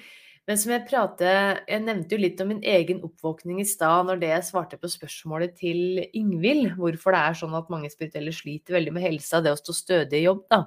[0.49, 4.23] Men som jeg pratet, jeg nevnte jo litt om min egen oppvåkning i stad når
[4.23, 8.79] det jeg svarte på spørsmålet til Ingvild, hvorfor det er sånn at mange spirituelle sliter
[8.79, 10.62] veldig med helsa, det å stå stødig i jobb, da.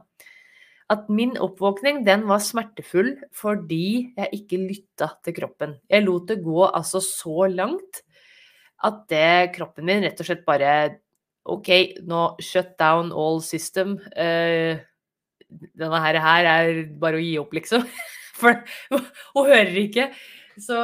[0.91, 5.77] At min oppvåkning, den var smertefull fordi jeg ikke lytta til kroppen.
[5.89, 8.03] Jeg lot det gå altså så langt
[8.85, 10.73] at det, kroppen min rett og slett bare
[11.49, 11.69] OK,
[12.05, 13.97] nå shut down all system.
[14.13, 14.77] Uh,
[15.49, 17.87] denne her, her er bare å gi opp, liksom.
[18.41, 20.11] For hun hører ikke.
[20.61, 20.77] Så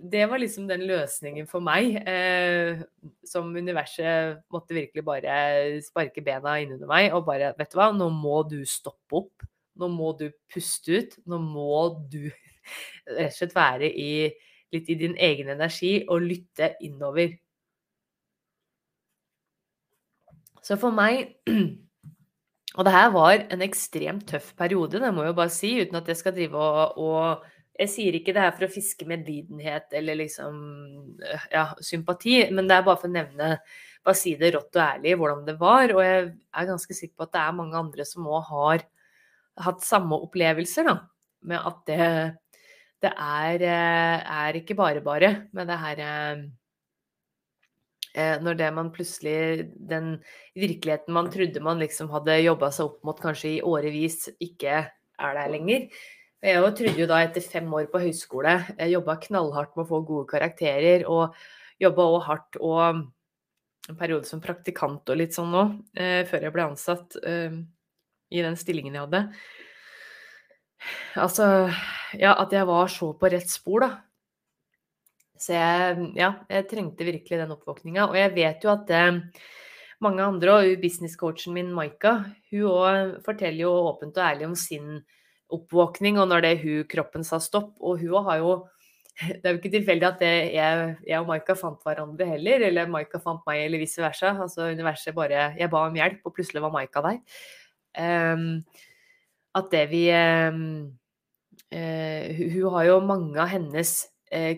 [0.00, 1.96] det var liksom den løsningen for meg.
[2.08, 2.80] Eh,
[3.26, 5.34] som universet måtte virkelig bare
[5.84, 9.46] sparke bena innunder meg og bare Vet du hva, nå må du stoppe opp.
[9.80, 11.18] Nå må du puste ut.
[11.28, 11.82] Nå må
[12.12, 14.30] du rett og slett være i,
[14.74, 17.36] litt i din egen energi og lytte innover.
[20.66, 21.36] Så for meg
[22.78, 25.98] Og det her var en ekstremt tøff periode, det må jeg jo bare si, uten
[25.98, 29.94] at jeg skal drive og, og Jeg sier ikke det her for å fiske medlidenhet
[29.96, 30.54] eller liksom
[31.50, 33.54] ja, sympati, men det er bare for å nevne
[34.04, 35.90] Bare si det rått og ærlig hvordan det var.
[35.92, 38.84] Og jeg er ganske sikker på at det er mange andre som òg har
[39.66, 40.94] hatt samme opplevelser, da.
[41.50, 42.06] Med at det,
[43.04, 46.46] det er, er ikke bare bare med det her Eh,
[48.16, 50.16] når det man plutselig Den
[50.58, 54.80] virkeligheten man trodde man liksom hadde jobba seg opp mot kanskje i årevis, ikke
[55.20, 55.86] er der lenger.
[56.42, 60.00] Jeg trodde jo da etter fem år på høyskole, jeg jobba knallhardt med å få
[60.08, 61.36] gode karakterer, og
[61.80, 62.80] jobba òg hardt og
[63.90, 65.64] en periode som praktikant og litt sånn nå,
[65.96, 67.58] eh, før jeg ble ansatt eh,
[68.30, 69.22] i den stillingen jeg hadde.
[71.20, 71.46] Altså,
[72.16, 73.90] ja, at jeg var så på rett spor, da.
[75.40, 78.10] Så jeg, ja, jeg trengte virkelig den oppvåkninga.
[78.10, 79.22] Og jeg vet jo at eh,
[80.04, 82.18] mange andre, og businesscoachen min Maika,
[82.52, 85.00] hun òg forteller jo åpent og ærlig om sin
[85.50, 87.72] oppvåkning, og når det hun kroppen sa stopp.
[87.80, 88.52] Og hun har jo
[89.20, 92.92] det er jo ikke tilfeldig at det, jeg, jeg, og Maika fant hverandre heller, eller
[92.92, 94.32] Maika fant meg, eller vice versa.
[94.44, 97.18] Altså universet bare Jeg ba om hjelp, og plutselig var Maika der.
[98.00, 98.62] Um,
[99.58, 100.92] at det vi um,
[101.74, 103.96] uh, Hun har jo mange av hennes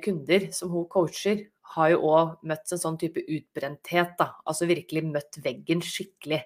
[0.05, 4.33] kunder som hun coacher, har jo òg møtt en sånn type utbrenthet, da.
[4.49, 6.43] Altså virkelig møtt veggen skikkelig.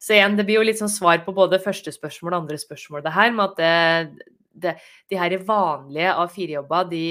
[0.00, 3.02] Så igjen, det blir jo litt sånn svar på både første spørsmål og andre spørsmål,
[3.04, 4.26] det her med at det,
[4.64, 4.74] det,
[5.12, 7.04] de her vanlige A4-jobba, de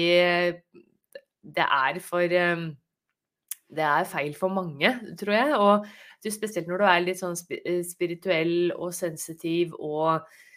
[1.40, 2.76] Det er for ehm,
[3.70, 5.54] Det er feil for mange, tror jeg.
[5.56, 5.86] Og
[6.26, 10.49] spesielt når du er litt sånn eh, spirituell og sensitiv og eh,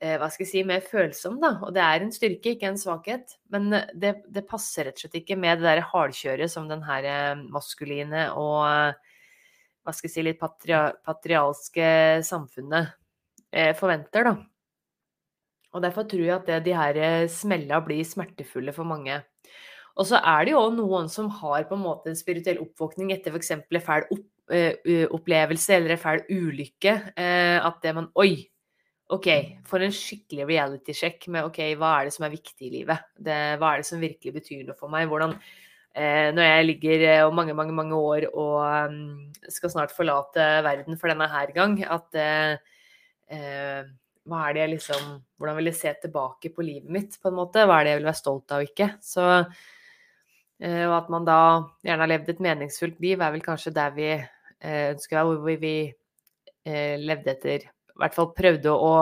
[0.00, 1.52] hva skal jeg si, mer følsom, da.
[1.66, 3.34] Og det er en styrke, ikke en svakhet.
[3.52, 7.08] Men det, det passer rett og slett ikke med det der hardkjøret som den her
[7.08, 8.96] eh, maskuline og
[9.80, 11.90] hva skal jeg si, litt patria, patrialske
[12.24, 12.96] samfunnet
[13.76, 14.34] forventer, da.
[15.74, 19.16] Og derfor tror jeg at det, de her eh, smella blir smertefulle for mange.
[20.00, 23.34] Og så er det jo noen som har på en måte en spirituell oppvåkning etter
[23.34, 23.52] f.eks.
[23.56, 24.28] en fæl opp,
[25.14, 26.94] opplevelse eller en fæl ulykke.
[27.16, 28.48] At det man Oi!
[29.10, 29.28] OK,
[29.66, 33.08] for en skikkelig reality-sjekk med OK, hva er det som er viktig i livet?
[33.18, 35.08] Det, hva er det som virkelig betyr noe for meg?
[35.10, 38.60] Hvordan eh, Når jeg ligger om mange, mange, mange år og
[38.92, 39.00] um,
[39.50, 42.20] skal snart forlate verden for denne her gang, at
[44.28, 47.38] hva er det jeg liksom Hvordan vil jeg se tilbake på livet mitt, på en
[47.38, 47.64] måte?
[47.66, 48.88] Hva er det jeg vil være stolt av og ikke?
[49.02, 49.26] Så
[50.60, 51.40] eh, Og at man da
[51.86, 55.74] gjerne har levd et meningsfullt liv, er vel kanskje der vi eh, ønsker hvor vi
[55.88, 58.94] eh, levde etter I hvert fall prøvde å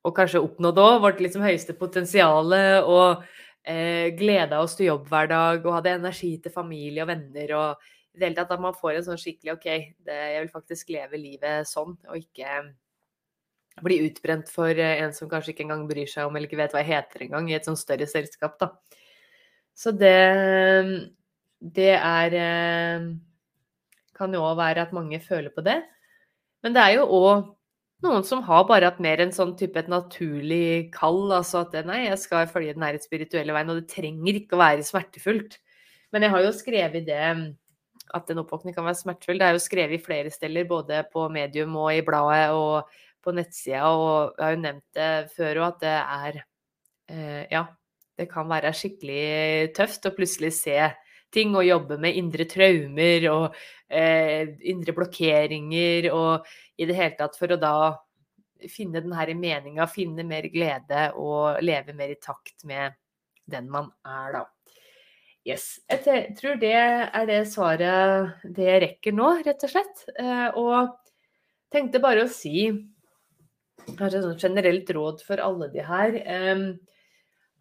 [0.00, 2.54] og kanskje oppnådde òg vårt liksom høyeste potensial
[2.88, 3.24] og
[3.68, 7.90] eh, gleda oss til jobb hver dag og hadde energi til familie og venner og
[8.10, 9.66] i det hele tatt at man får en sånn skikkelig OK,
[10.06, 12.62] det, jeg vil faktisk leve livet sånn, og ikke
[13.86, 16.74] bli utbrent for eh, en som kanskje ikke engang bryr seg om eller ikke vet
[16.74, 18.72] hva jeg heter engang, i et sånn større selskap, da.
[19.78, 20.16] Så det
[21.60, 23.06] Det er eh,
[24.16, 25.78] Kan jo òg være at mange føler på det.
[26.62, 27.46] Men det er jo òg
[28.04, 31.26] noen som har bare hatt mer en sånn type et naturlig kall.
[31.36, 34.62] Altså at nei, jeg skal følge den her spirituelle veien, og det trenger ikke å
[34.62, 35.58] være smertefullt.
[36.14, 37.24] Men jeg har jo skrevet det
[38.10, 39.38] at en oppvåkning kan være smertefull.
[39.38, 43.34] Det er jo skrevet i flere steder, både på medium og i bladet og på
[43.36, 46.38] nettsida, og jeg har jo nevnt det før òg, at det er
[47.12, 47.66] eh, Ja,
[48.16, 50.78] det kan være skikkelig tøft å plutselig se
[51.34, 56.46] ting og jobbe med indre traumer og eh, indre blokkeringer og
[56.80, 57.74] i det hele tatt for å da
[58.68, 62.96] finne den her meninga, finne mer glede og leve mer i takt med
[63.50, 64.44] den man er, da.
[65.48, 65.78] Yes.
[65.88, 70.02] Jeg tror det er det svaret det rekker nå, rett og slett.
[70.20, 70.92] Eh, og
[71.72, 72.68] tenkte bare å si
[73.96, 76.18] kanskje et generelt råd for alle de her,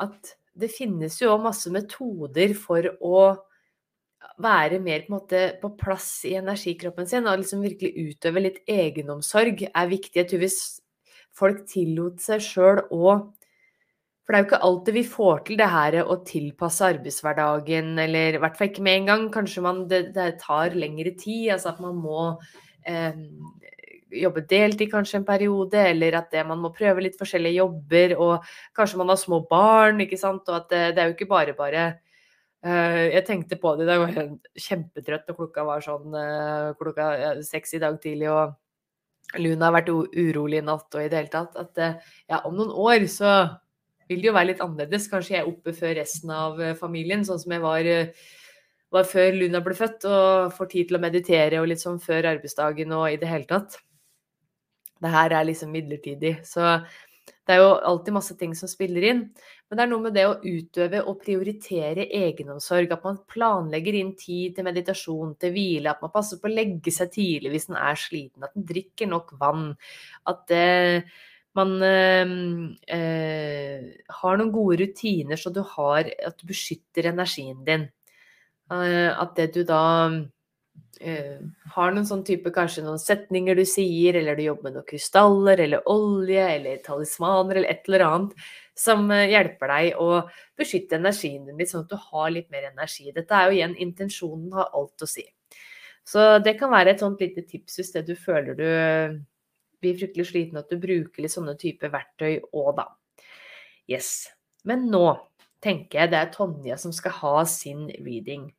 [0.03, 3.21] at det finnes jo masse metoder for å
[4.39, 9.65] være mer på, måte, på plass i energikroppen sin og liksom virkelig utøve litt egenomsorg
[9.69, 10.15] er viktig.
[10.21, 10.61] Jeg tror hvis
[11.35, 13.19] folk tillot seg sjøl å
[14.29, 18.35] For det er jo ikke alltid vi får til det her å tilpasse arbeidshverdagen, eller
[18.37, 19.23] i hvert fall ikke med en gang.
[19.33, 21.47] Kanskje man, det, det tar lengre tid.
[21.55, 22.27] Altså at man må
[22.85, 23.17] eh,
[24.21, 28.45] jobbe deltid kanskje en periode, eller at det, man må prøve litt forskjellige jobber, og
[28.77, 31.57] kanskje man har små barn, ikke sant, og at det, det er jo ikke bare
[31.57, 31.87] bare
[32.59, 37.77] Jeg tenkte på det i dag, var kjempetrøtt, og klokka var sånn uh, klokka seks
[37.77, 41.55] i dag tidlig, og Luna har vært urolig i natt, og i det hele tatt
[41.61, 43.31] at uh, ja, om noen år så
[44.11, 45.07] vil det jo være litt annerledes.
[45.07, 47.91] Kanskje jeg er oppe før resten av familien, sånn som jeg var
[48.89, 52.31] var før Luna ble født, og får tid til å meditere og litt sånn før
[52.31, 53.77] arbeidsdagen og i det hele tatt
[54.99, 56.39] det her er liksom midlertidig.
[56.47, 56.63] Så
[57.49, 59.21] det er jo alltid masse ting som spiller inn.
[59.65, 62.91] Men det er noe med det å utøve og prioritere egenomsorg.
[62.93, 65.89] At man planlegger inn tid til meditasjon, til hvile.
[65.89, 68.45] At man passer på å legge seg tidlig hvis man er sliten.
[68.45, 69.65] At man drikker nok vann.
[70.29, 71.09] At eh,
[71.57, 72.37] man eh,
[72.99, 73.89] eh,
[74.21, 77.89] har noen gode rutiner så du har At du beskytter energien din.
[78.69, 79.81] Eh, at det du da
[81.73, 85.61] har noen sånn type kanskje noen setninger du sier, eller du jobber med noen krystaller
[85.63, 88.49] eller olje eller talismaner eller et eller annet
[88.79, 90.09] som uh, hjelper deg å
[90.59, 93.09] beskytte energien din litt, sånn at du har litt mer energi.
[93.15, 95.25] Dette er jo igjen intensjonen har alt å si.
[96.07, 98.69] Så det kan være et sånt lite tips hvis det du føler du
[99.79, 102.87] blir fryktelig sliten, at du bruker litt sånne type verktøy òg, da.
[103.89, 104.29] Yes.
[104.67, 105.05] Men nå
[105.63, 108.49] tenker jeg det er Tonje som skal ha sin reading.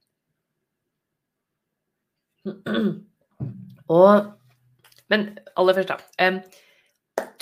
[3.90, 4.36] Og
[5.10, 5.24] Men
[5.58, 5.96] aller først, da.
[6.22, 6.36] Um,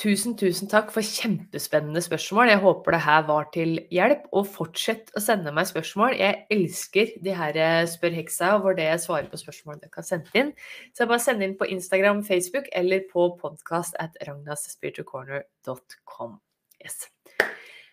[0.01, 2.49] tusen, tusen takk for kjempespennende spørsmål.
[2.49, 4.23] Jeg håper det her var til hjelp.
[4.33, 6.17] Og fortsett å sende meg spørsmål.
[6.17, 10.07] Jeg elsker de her eh, Spør heksa, hvor det jeg svarer på spørsmål dere kan
[10.09, 10.51] sende inn.
[10.97, 16.33] Så bare send inn på Instagram, Facebook eller på podkast at ragnasspiritualcorner.com.
[16.81, 16.97] Yes.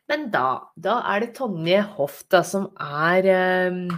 [0.08, 0.48] Men da,
[0.78, 3.26] da er det Tonje Hoff da, som er
[3.68, 3.90] um,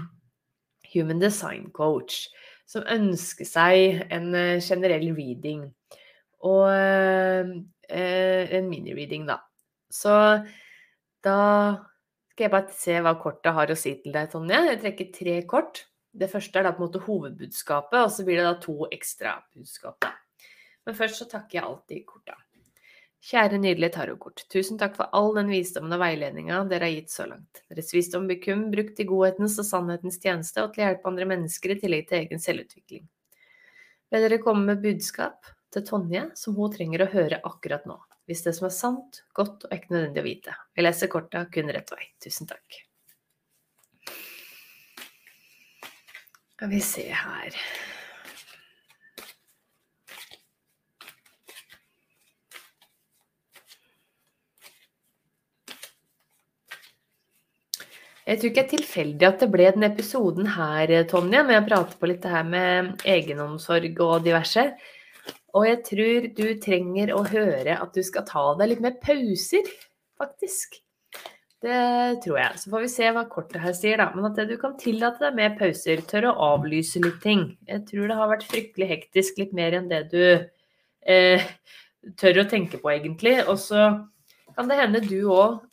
[0.93, 2.28] human design coach
[2.68, 5.65] som ønsker seg en eh, generell reading.
[6.47, 7.53] Og eh,
[7.88, 9.39] en mini-reading, da.
[9.89, 10.13] Så
[11.24, 11.38] da
[12.32, 14.59] skal jeg bare se hva kortet har å si til deg, Tonje.
[14.72, 15.86] Jeg trekker tre kort.
[16.18, 19.38] Det første er da på en måte hovedbudskapet, og så blir det da to ekstra
[19.55, 20.05] budskap.
[20.88, 22.38] Men først så takker jeg alltid korta.
[23.28, 24.45] Kjære nydelige tarotkort.
[24.47, 27.59] Tusen takk for all den visdommen og veiledninga dere har gitt så langt.
[27.67, 31.28] Deres visdom blir kun brukt i godhetens og sannhetens tjeneste og til å hjelpe andre
[31.34, 33.03] mennesker i tillegg til egen selvutvikling.
[34.15, 37.97] Vil dere komme med budskap til Tonje som hun trenger å høre akkurat nå,
[38.32, 40.55] hvis det som er sant, godt og ikke nødvendig å vite.
[40.71, 42.07] Vi leser korta kun rett vei.
[42.23, 42.80] Tusen takk.
[46.55, 47.59] Skal vi se her
[58.28, 61.65] Jeg tror ikke det er tilfeldig at det ble den episoden her, Tonje, når jeg
[61.69, 64.65] prater på litt det her med egenomsorg og diverse.
[65.55, 69.69] Og jeg tror du trenger å høre at du skal ta deg litt mer pauser,
[70.19, 70.75] faktisk.
[71.63, 71.78] Det
[72.25, 72.59] tror jeg.
[72.59, 74.09] Så får vi se hva kortet her sier, da.
[74.11, 76.03] Men at du kan tillate deg mer pauser.
[76.11, 77.47] Tør å avlyse litt ting.
[77.69, 80.21] Jeg tror det har vært fryktelig hektisk, litt mer enn det du
[81.07, 81.47] eh,
[82.19, 83.39] tør å tenke på, egentlig.
[83.47, 83.88] Og så
[84.51, 85.63] kan det hende du òg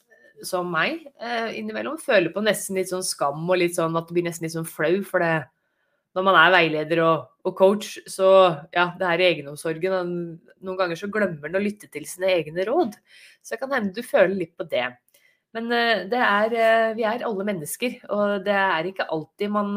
[0.43, 4.16] som meg eh, innimellom føler på nesten litt sånn skam og litt sånn at det
[4.16, 4.97] blir nesten litt sånn flau.
[5.07, 5.47] For det,
[6.16, 8.28] når man er veileder og, og coach, så
[8.74, 10.12] ja, det her egenomsorgen
[10.64, 12.95] Noen ganger så glemmer en å lytte til sine egne råd.
[13.45, 14.87] Så det kan hende du føler litt på det.
[15.55, 19.76] Men eh, det er, eh, vi er alle mennesker, og det er ikke alltid man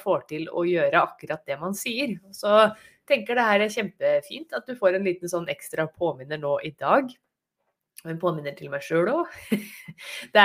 [0.00, 2.16] får til å gjøre akkurat det man sier.
[2.34, 2.72] Så
[3.08, 6.72] tenker det her er kjempefint at du får en liten sånn ekstra påminner nå i
[6.78, 7.12] dag.
[8.02, 9.34] Og en påminner til meg sjøl òg.
[10.34, 10.44] Det,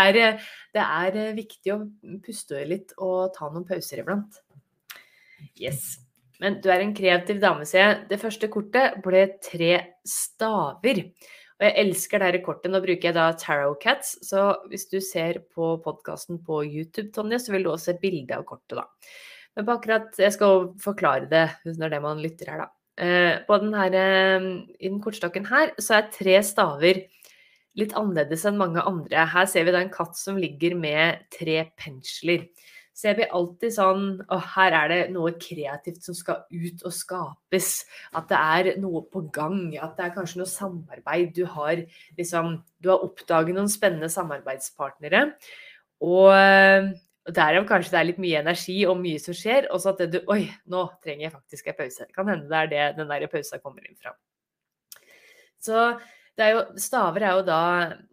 [0.75, 1.79] det, er eh, viktig å
[2.23, 4.37] puste litt og ta noen pauser iblant.
[5.57, 5.97] Yes.
[6.41, 7.97] Men du er en kreativ dame, ser jeg.
[8.11, 9.71] Det første kortet ble tre
[10.05, 11.01] staver.
[11.57, 12.69] Og jeg elsker dette kortet.
[12.69, 14.13] Nå bruker jeg da Tarot Cats.
[14.27, 18.37] Så hvis du ser på podkasten på YouTube, Tonje, så vil du også se bilde
[18.37, 18.85] av kortet, da.
[19.57, 21.47] Men på akkurat Jeg skal forklare det
[21.79, 22.69] når det man lytter her, da.
[22.97, 24.45] Eh, på den eh,
[24.77, 27.01] I den kortstokken her så er tre staver
[27.77, 29.27] litt annerledes enn mange andre.
[29.31, 32.47] Her ser vi da en katt som ligger med tre pensler.
[32.97, 36.93] Så jeg blir alltid sånn Å, her er det noe kreativt som skal ut og
[36.95, 37.83] skapes.
[38.17, 39.69] At det er noe på gang.
[39.77, 41.35] At det er kanskje noe samarbeid.
[41.37, 41.83] Du har
[42.17, 45.27] liksom Du har oppdaget noen spennende samarbeidspartnere.
[46.01, 46.33] Og
[47.37, 49.69] derav kanskje det er litt mye energi og mye som skjer.
[49.69, 52.09] Og så at det du Oi, nå trenger jeg faktisk en pause.
[52.17, 54.17] Kan hende det er det den der pausa kommer inn fra.
[55.61, 55.91] Så
[56.45, 57.61] er jo, staver er jo da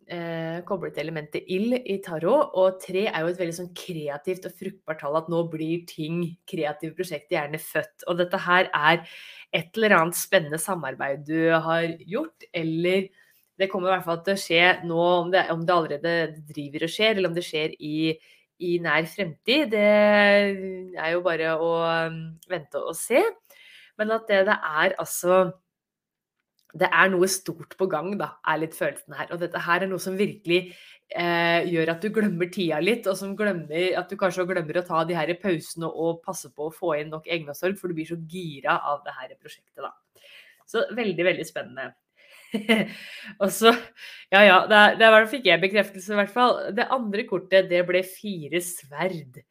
[0.08, 4.46] eh, koblet til elementet ild i tarot, og tre er jo et veldig sånn kreativt
[4.48, 5.18] og fruktbart tall.
[5.20, 8.06] At nå blir ting, kreative prosjekter, gjerne født.
[8.08, 9.02] Og dette her er
[9.54, 13.10] et eller annet spennende samarbeid du har gjort, eller
[13.60, 16.14] det kommer i hvert fall til å skje nå, om det, om det allerede
[16.48, 17.98] driver og skjer, eller om det skjer i,
[18.66, 19.68] i nær fremtid.
[19.74, 21.74] Det er jo bare å
[22.08, 22.18] um,
[22.50, 23.22] vente og se.
[24.00, 25.44] Men at det det er altså
[26.74, 29.30] det er noe stort på gang, da, er litt følelsen her.
[29.34, 30.60] Og dette her er noe som virkelig
[31.14, 34.86] eh, gjør at du glemmer tida litt, og som glemmer at du kanskje glemmer å
[34.86, 38.08] ta de her pausene og passe på å få inn nok egenomsorg, for du blir
[38.10, 39.92] så gira av det her prosjektet, da.
[40.66, 41.92] Så veldig, veldig spennende.
[43.42, 43.72] og så
[44.30, 46.58] Ja ja, der, der fikk jeg bekreftelse, i hvert fall.
[46.74, 49.42] Det andre kortet, det ble fire sverd.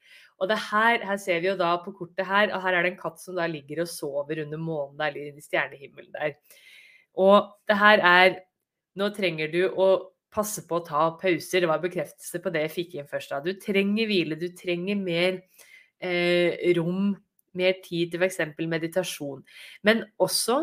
[0.42, 2.94] Og det her, her ser vi jo da på kortet her, og her er det
[2.94, 6.36] en katt som da ligger og sover under månen der, eller i stjernehimmelen der.
[7.20, 8.42] Og det her er
[8.94, 9.86] Nå trenger du å
[10.30, 11.64] passe på å ta pauser.
[11.64, 13.32] Det var bekreftelse på det jeg fikk inn først.
[13.32, 13.40] da.
[13.42, 15.40] Du trenger hvile, du trenger mer
[15.98, 17.16] eh, rom,
[17.58, 18.38] mer tid til f.eks.
[18.62, 19.42] meditasjon.
[19.82, 20.60] Men også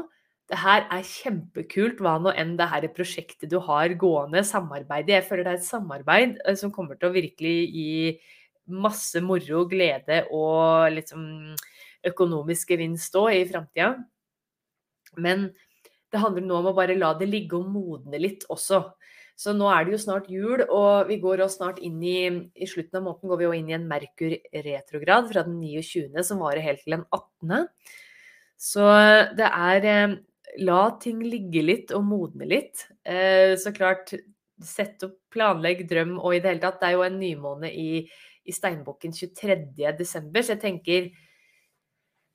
[0.50, 5.16] det her er kjempekult, hva nå enn det her prosjektet du har gående, samarbeidet.
[5.20, 8.14] Jeg føler det er et samarbeid eh, som kommer til å virkelig gi
[8.70, 11.22] masse moro, glede og liksom
[12.06, 13.94] økonomisk gevinst òg i framtida.
[15.18, 15.48] Men
[16.10, 18.82] det handler nå om å bare la det ligge og modne litt også.
[19.40, 22.66] Så nå er det jo snart jul, og vi går også snart inn i I
[22.68, 24.34] slutten av måneden går vi jo inn i en Merkur
[24.66, 27.70] retrograd fra den 29., som varer helt til den 18.
[28.60, 28.88] Så
[29.38, 30.18] det er eh,
[30.58, 32.82] La ting ligge litt og modne litt.
[33.06, 34.12] Eh, så klart,
[34.66, 36.80] sett opp, planlegg, drøm og i det hele tatt.
[36.82, 38.02] Det er jo en nymåne i,
[38.44, 41.08] i steinbukken 23.12., så jeg tenker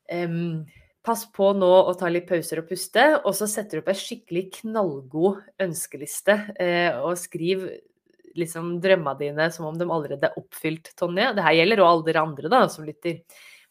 [0.10, 0.64] um,
[1.06, 4.00] Pass på nå å ta litt pauser og puste, og så setter du opp ei
[4.00, 6.40] skikkelig knallgod ønskeliste.
[6.58, 7.68] Eh, og skriv
[8.36, 11.30] liksom drømma dine som om de allerede er oppfylt, Tonje.
[11.38, 13.22] Det her gjelder òg alle dere andre da, som lytter.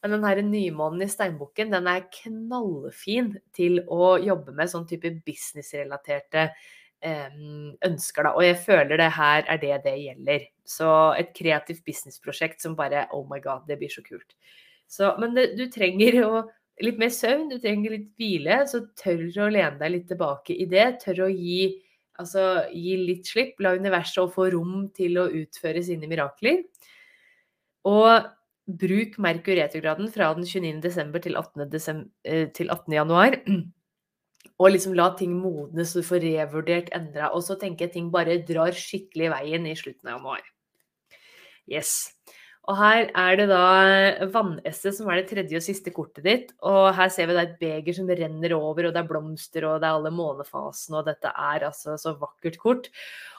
[0.05, 5.11] Men den her nymånen i steinbukken den er knallfin til å jobbe med sånn type
[5.24, 7.39] businessrelaterte eh,
[7.89, 8.28] ønsker.
[8.28, 8.35] Da.
[8.37, 10.51] Og jeg føler det her er det det gjelder.
[10.64, 14.37] Så et kreativt businessprosjekt som bare Oh my god, det blir så kult.
[14.87, 16.45] Så, men det, du trenger å,
[16.83, 18.62] litt mer søvn, du trenger litt hvile.
[18.70, 20.87] Så tør å lene deg litt tilbake i det.
[21.05, 21.68] Tør å gi,
[22.20, 23.61] altså, gi litt slipp.
[23.64, 26.64] La universet få rom til å utføre sine mirakler.
[27.91, 28.33] Og
[28.64, 30.81] bruk Merkur retrograden fra den 29.
[30.85, 31.68] desember til 18.
[31.70, 32.93] Desember, eh, til 18.
[32.97, 33.39] januar.
[34.61, 37.33] Og liksom la ting modnes, så du får revurdert, endra.
[37.35, 40.45] Og så tenker jeg ting bare drar skikkelig i veien i slutten av januar.
[41.66, 42.12] Yes.
[42.65, 43.65] Og her er det da
[44.33, 46.53] vannesset som er det tredje og siste kortet ditt.
[46.65, 49.83] Og her ser vi er et beger som renner over, og det er blomster, og
[49.83, 52.89] det er alle månefasene, og dette er altså så vakkert kort.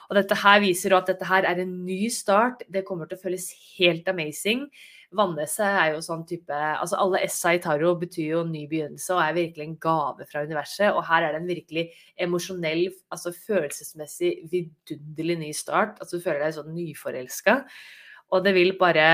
[0.06, 2.62] Og dette her viser at dette her er en ny start.
[2.70, 3.48] Det kommer til å føles
[3.80, 4.68] helt amazing.
[5.16, 9.22] Vannesset er jo sånn type Altså alle essa i tarot betyr jo ny begynnelse og
[9.22, 10.92] er virkelig en gave fra universet.
[10.92, 11.86] Og her er det en virkelig
[12.22, 15.98] emosjonell, altså følelsesmessig vidunderlig ny start.
[15.98, 17.60] Altså du føler deg sånn nyforelska.
[18.34, 19.06] Og det vil bare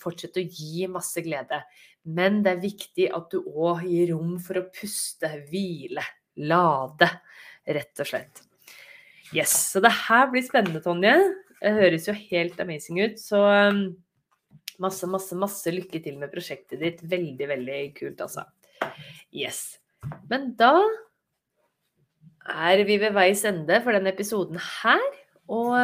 [0.00, 1.60] fortsette å gi masse glede.
[2.08, 6.04] Men det er viktig at du òg gir rom for å puste, hvile,
[6.40, 7.10] lade,
[7.68, 8.44] rett og slett.
[9.36, 11.14] Yes, Så det her blir spennende, Tonje.
[11.60, 13.20] Det høres jo helt amazing ut.
[13.20, 13.42] Så
[14.80, 17.00] Masse, masse, masse lykke til med prosjektet ditt.
[17.04, 18.46] Veldig, veldig kult, altså.
[19.28, 19.76] Yes.
[20.30, 20.72] Men da
[22.48, 25.04] er vi ved veis ende for denne episoden her.
[25.52, 25.76] Og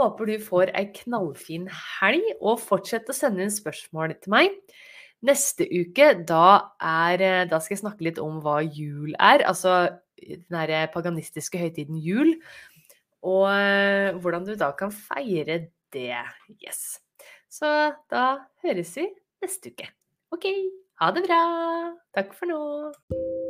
[0.00, 4.56] håper du får ei knallfin helg, og fortsett å sende inn spørsmål til meg.
[5.26, 9.44] Neste uke, da, er, eh, da skal jeg snakke litt om hva jul er.
[9.44, 12.34] Altså den paganistiske høytiden jul.
[13.20, 16.24] Og uh, hvordan du da kan feire det.
[16.64, 17.00] Yes.
[17.50, 17.68] Så
[18.10, 18.26] da
[18.64, 19.08] høres vi
[19.44, 19.90] neste uke.
[20.32, 20.46] OK,
[21.02, 21.44] ha det bra.
[22.16, 23.49] Takk for nå.